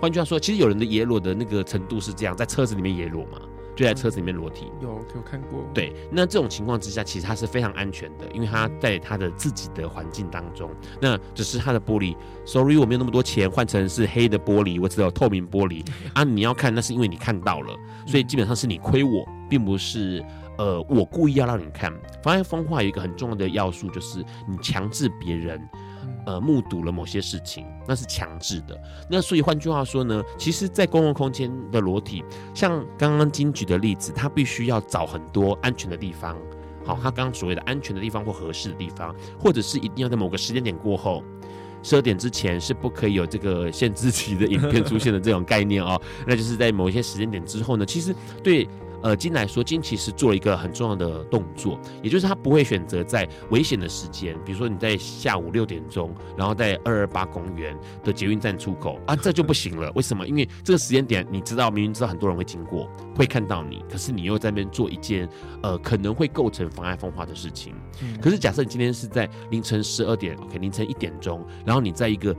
[0.02, 3.40] 换句话说，其实有人的野裸的那个程度是这样，在车子里面野裸嘛。
[3.76, 5.64] 就在车子里面裸体，有有看过。
[5.74, 10.70] 对，那这种情况之下，其实它是非常安全的，因为它在它的自己的环境当中。
[11.02, 12.16] 那只是它的玻璃
[12.46, 16.24] ，sorry，我没有那么多钱换成是黑的玻璃，我只有透明玻璃 啊。
[16.24, 20.24] 你要看，那是因为你看到了，所以基本上是你亏我，并不是
[20.58, 21.92] 呃我故意要让你看。
[22.22, 25.60] 妨碍风化有一个很重要的要素，就是你强制别人。
[26.26, 28.80] 呃，目睹了某些事情，那是强制的。
[29.10, 36.38] 那所以换句话说呢，其实，在公共空间的裸体，像刚刚金举的例子，他必须要找很多安全的地方。
[36.86, 41.24] 好，他刚刚所谓的安全的地方或合适的地方，或者是一定要在某个时间点过后，
[41.82, 46.00] 十二点之前是不可以有这个限制级的影片出现的这种概念哦。
[46.28, 48.68] 那就是在某一些时间点之后呢，其实对。
[49.04, 59.92] 呃，金来说，金其实做了一个很重要的动作，也就是他不会选择在危险的时间，比如说你在下午六点钟，然后在二二八公园的捷运站出口啊，这就不行了。
[59.96, 60.28] 为什么？
[60.28, 65.28] 因为这个时间点，你知道，明明知道很多人会经过，会看到你，可是你又在那边做一件
[65.64, 67.74] 呃可能会构成妨碍风化的事情。
[68.22, 72.36] 可是假设你今天是在凌晨十二点，OK，凌晨一点钟，然后你在一个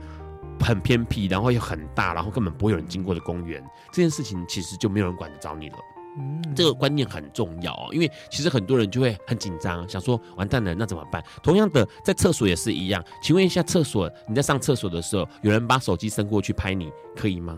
[0.59, 5.77] 很偏僻，然后又很大，然后根本不会有人经过的公园，这件事情其实就没有人管得着你了。
[6.17, 11.23] 嗯，这个观念很重要哦，因为其实很多人就会很紧张，想说完蛋了，那怎么办？
[11.41, 13.03] 同样的，在厕所也是一样。
[13.21, 17.57] 请问一下，厕所你在上厕所的时候，有人把手机伸过去拍你，可以吗？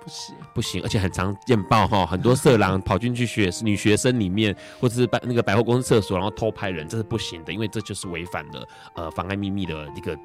[0.00, 10.16] 不行，不行，而且很常见报哈，很多色狼跑进去学女学生里面，或者是百那个百货公司厕所，然后偷拍人，这是不行的，因为这就是违反了呃妨碍秘密的一个。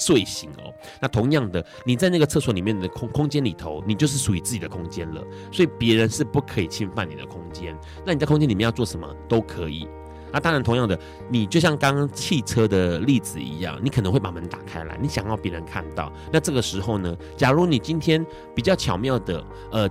[0.00, 5.22] 睡醒哦，那同样的，你在那个厕所里面的空空间里头，你就是属于自己的空间了，
[5.52, 7.78] 所以别人是不可以侵犯你的空间。
[8.04, 9.86] 那你在空间里面要做什么都可以。
[10.32, 10.98] 那当然，同样的，
[11.28, 16.10] 你就像刚刚汽车的例子一样，你可能会把门打开来，你想要别人看到。
[16.32, 18.24] 那这个时候呢，假如你今天
[18.54, 19.88] 比较巧妙的，呃。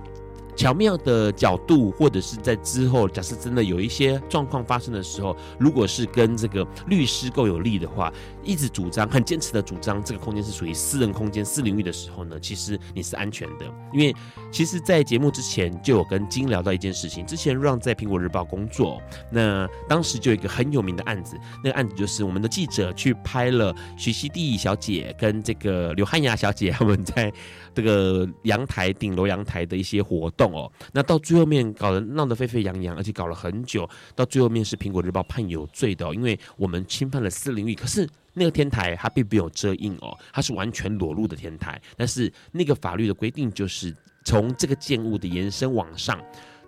[0.56, 8.12] 巧妙的角度，或者是在之后，假设真的有一些状况发生的时候，如果是跟这个律师够有利的话，
[8.44, 13.66] 一直主张、很坚持的主张这个空间是属于私人空间、私领域的时候呢，其实你是安全的。
[13.92, 14.14] 因为
[14.50, 27.32] 其实，在节目之前就有跟金聊到一件事情，之前让在苹果日报工作，那当时就有一个很有名的案子，那个案子就是我们的记者去拍了许熙娣小姐跟这个刘汉雅小姐他们在。
[27.72, 37.74] 这个阳台顶楼阳台的一些活动哦，那到最后面搞得闹得沸沸扬扬，而且搞了很久，到最后面是苹果日报判有罪的，因为我们侵犯了私领域。
[37.76, 46.20] 可是那个天台它并没有遮荫哦，它是完全裸露的天台，但是那个法律的规定就是从这个建物的延伸往上。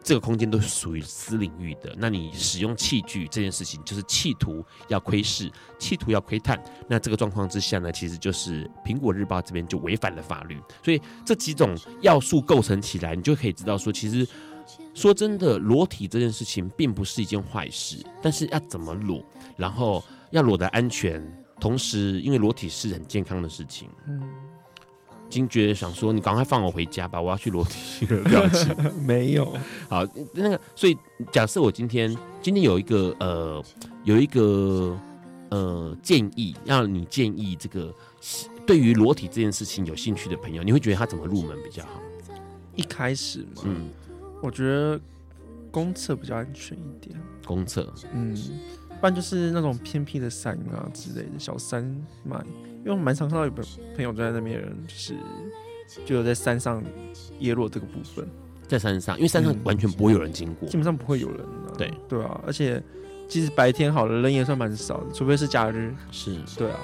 [0.05, 5.49] 这个空间都是属于私领域的，那你使用器具这件事情，就是企图要窥视、
[5.79, 6.61] 企图要窥探。
[6.89, 10.59] 那这个状况之下呢，其实就是苹果日报这边就违反了法律。
[10.85, 14.27] 所以这几种要素构成起来，你就可以知道说，其实
[14.93, 19.25] 说真的，裸体这件事情并不是一件坏事，但是要怎么裸，
[19.57, 20.03] 然后
[20.33, 21.25] 要裸的安全，
[21.63, 23.89] 同时因为裸体是很健康的事情。
[24.09, 24.21] 嗯。
[25.31, 28.51] 惊觉想说：“你赶快放我回家吧，我要去裸体 了。
[29.01, 29.57] ”没有。
[29.89, 30.05] 好，
[30.35, 30.99] 那个，所以
[31.31, 33.65] 假设我今天今天有一个呃
[34.05, 34.99] 有一个
[35.51, 37.95] 呃建议，让你建议这个
[38.67, 42.03] 对于裸体这件事情有兴趣的朋友，你会觉得他怎么入门比较好？
[42.75, 43.89] 一开始嘛，嗯，
[44.43, 45.01] 我觉得
[45.71, 47.19] 公厕比较安全一点。
[47.47, 48.37] 公厕，嗯。
[49.03, 51.83] 不然就是那种偏僻的山啊之类的小山
[52.23, 52.37] 脉，
[52.79, 53.65] 因为我蛮常看到有朋
[53.97, 55.17] 朋友在那边，就是
[56.07, 56.81] 就有在山上
[57.41, 58.25] 耶落这个部分，
[58.69, 61.75] 在山上，因为山上完全不会有人经过，基本上不会有人啊。
[61.77, 62.81] 对对啊，而且
[63.27, 65.93] 即使白天好了，人也算蛮少的，除非是假日。
[66.13, 66.79] 是，对啊，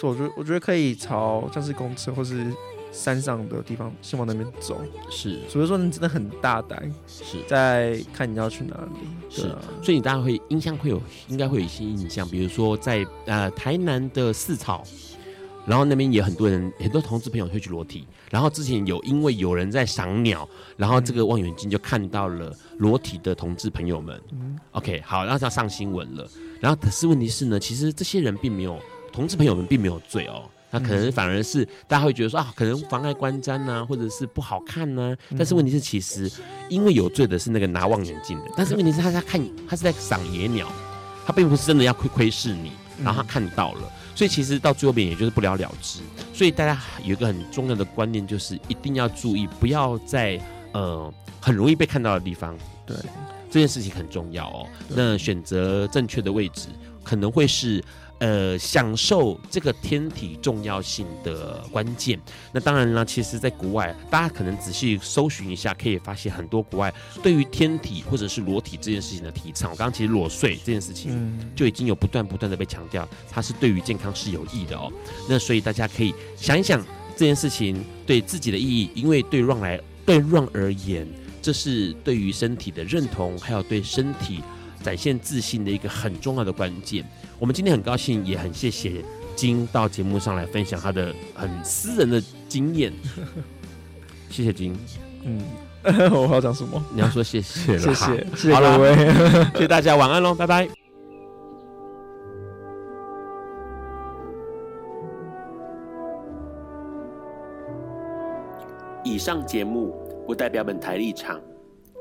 [0.00, 2.52] 所以我觉得我觉得可以朝像是公车或是。
[2.92, 4.80] 山上的地方，先往那边走。
[5.10, 6.92] 是，所以说你真的很大胆。
[7.06, 9.08] 是，在看你要去哪里。
[9.28, 9.42] 是，
[9.82, 14.84] 所以你大概会印象会有，应该会有一些印象，比如说在呃台南的四草，
[15.66, 18.06] 然后那边也很多人，很多同志朋友会去裸体。
[18.30, 24.20] 然后之前有因为有人在赏鸟，然后这个望远镜就看到了裸体的同志朋友们。
[24.32, 26.28] 嗯，OK，好，然后就要上新闻了。
[26.60, 28.78] 然后可是问题是呢，其实这些人并没有，
[29.12, 30.44] 同志朋友们并没有罪哦。
[30.70, 35.16] 那可能反而是大家会觉得说啊，可能妨碍观瞻呐，或者是不好看呐。
[35.36, 36.30] 但是问题是，其实
[36.68, 40.70] 因为有罪的是那个拿望远镜的，但是问题是他在看，他是在赏野鸟，
[41.26, 42.70] 他并不是真的要窥窥视你，
[43.02, 46.00] 然后他看到了，所以其实到最后边也就是不了了之。
[46.32, 50.40] 所以大家有一个很重要的观念，就是一定要注意，不要在
[50.72, 52.56] 呃很容易被看到的地方。
[52.86, 52.96] 对，
[53.50, 54.66] 这件事情很重要哦。
[54.88, 56.68] 那选择正确的位置，
[57.02, 57.82] 可能会是。
[58.20, 62.20] 呃，享受这个天体重要性的关键。
[62.52, 69.70] 那当然呢，其实，在国外，大家可能仔细搜寻一下，可以发现很多国外对于天体或者是裸体这件事情的提倡。
[69.70, 74.92] 我刚刚其实裸睡这件事情就已经有不断不断的被强调，它是对于健康是有益的哦。
[75.26, 76.78] 那所以大家可以想一想
[77.16, 81.08] 这件事情对自己的意义，因为对 Run 来对 Run 而言，
[81.40, 84.42] 这是对于身体的认同，还有对身体
[84.82, 87.04] 展现自信的一个很重要的关键。
[87.38, 89.02] 我们今天很高兴，也很谢谢
[89.34, 92.92] 金到节目上来分享他的很私人的经验。
[94.30, 94.76] 谢谢金，
[95.24, 95.42] 嗯，
[96.12, 96.82] 我要讲什么？
[96.94, 98.94] 你要说谢谢了，谢谢，谢谢各位，
[99.54, 100.68] 谢谢大家，晚安喽，拜拜。
[109.02, 109.94] 以上节目
[110.26, 111.40] 不代表本台立场，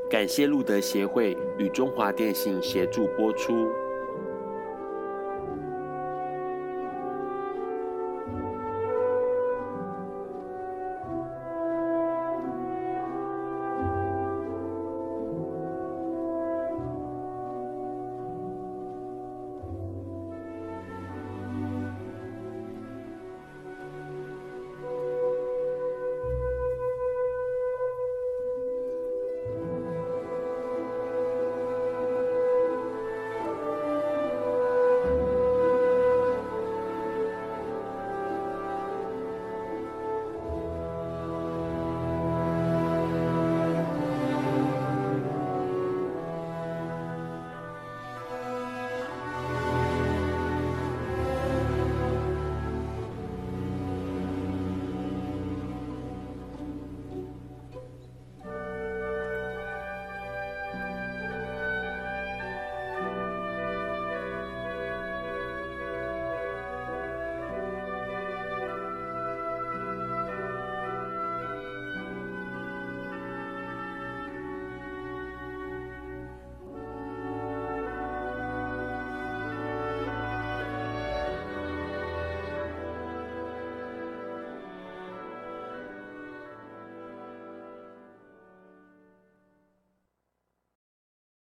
[0.09, 3.71] 感谢路德协会与中华电信协助播出。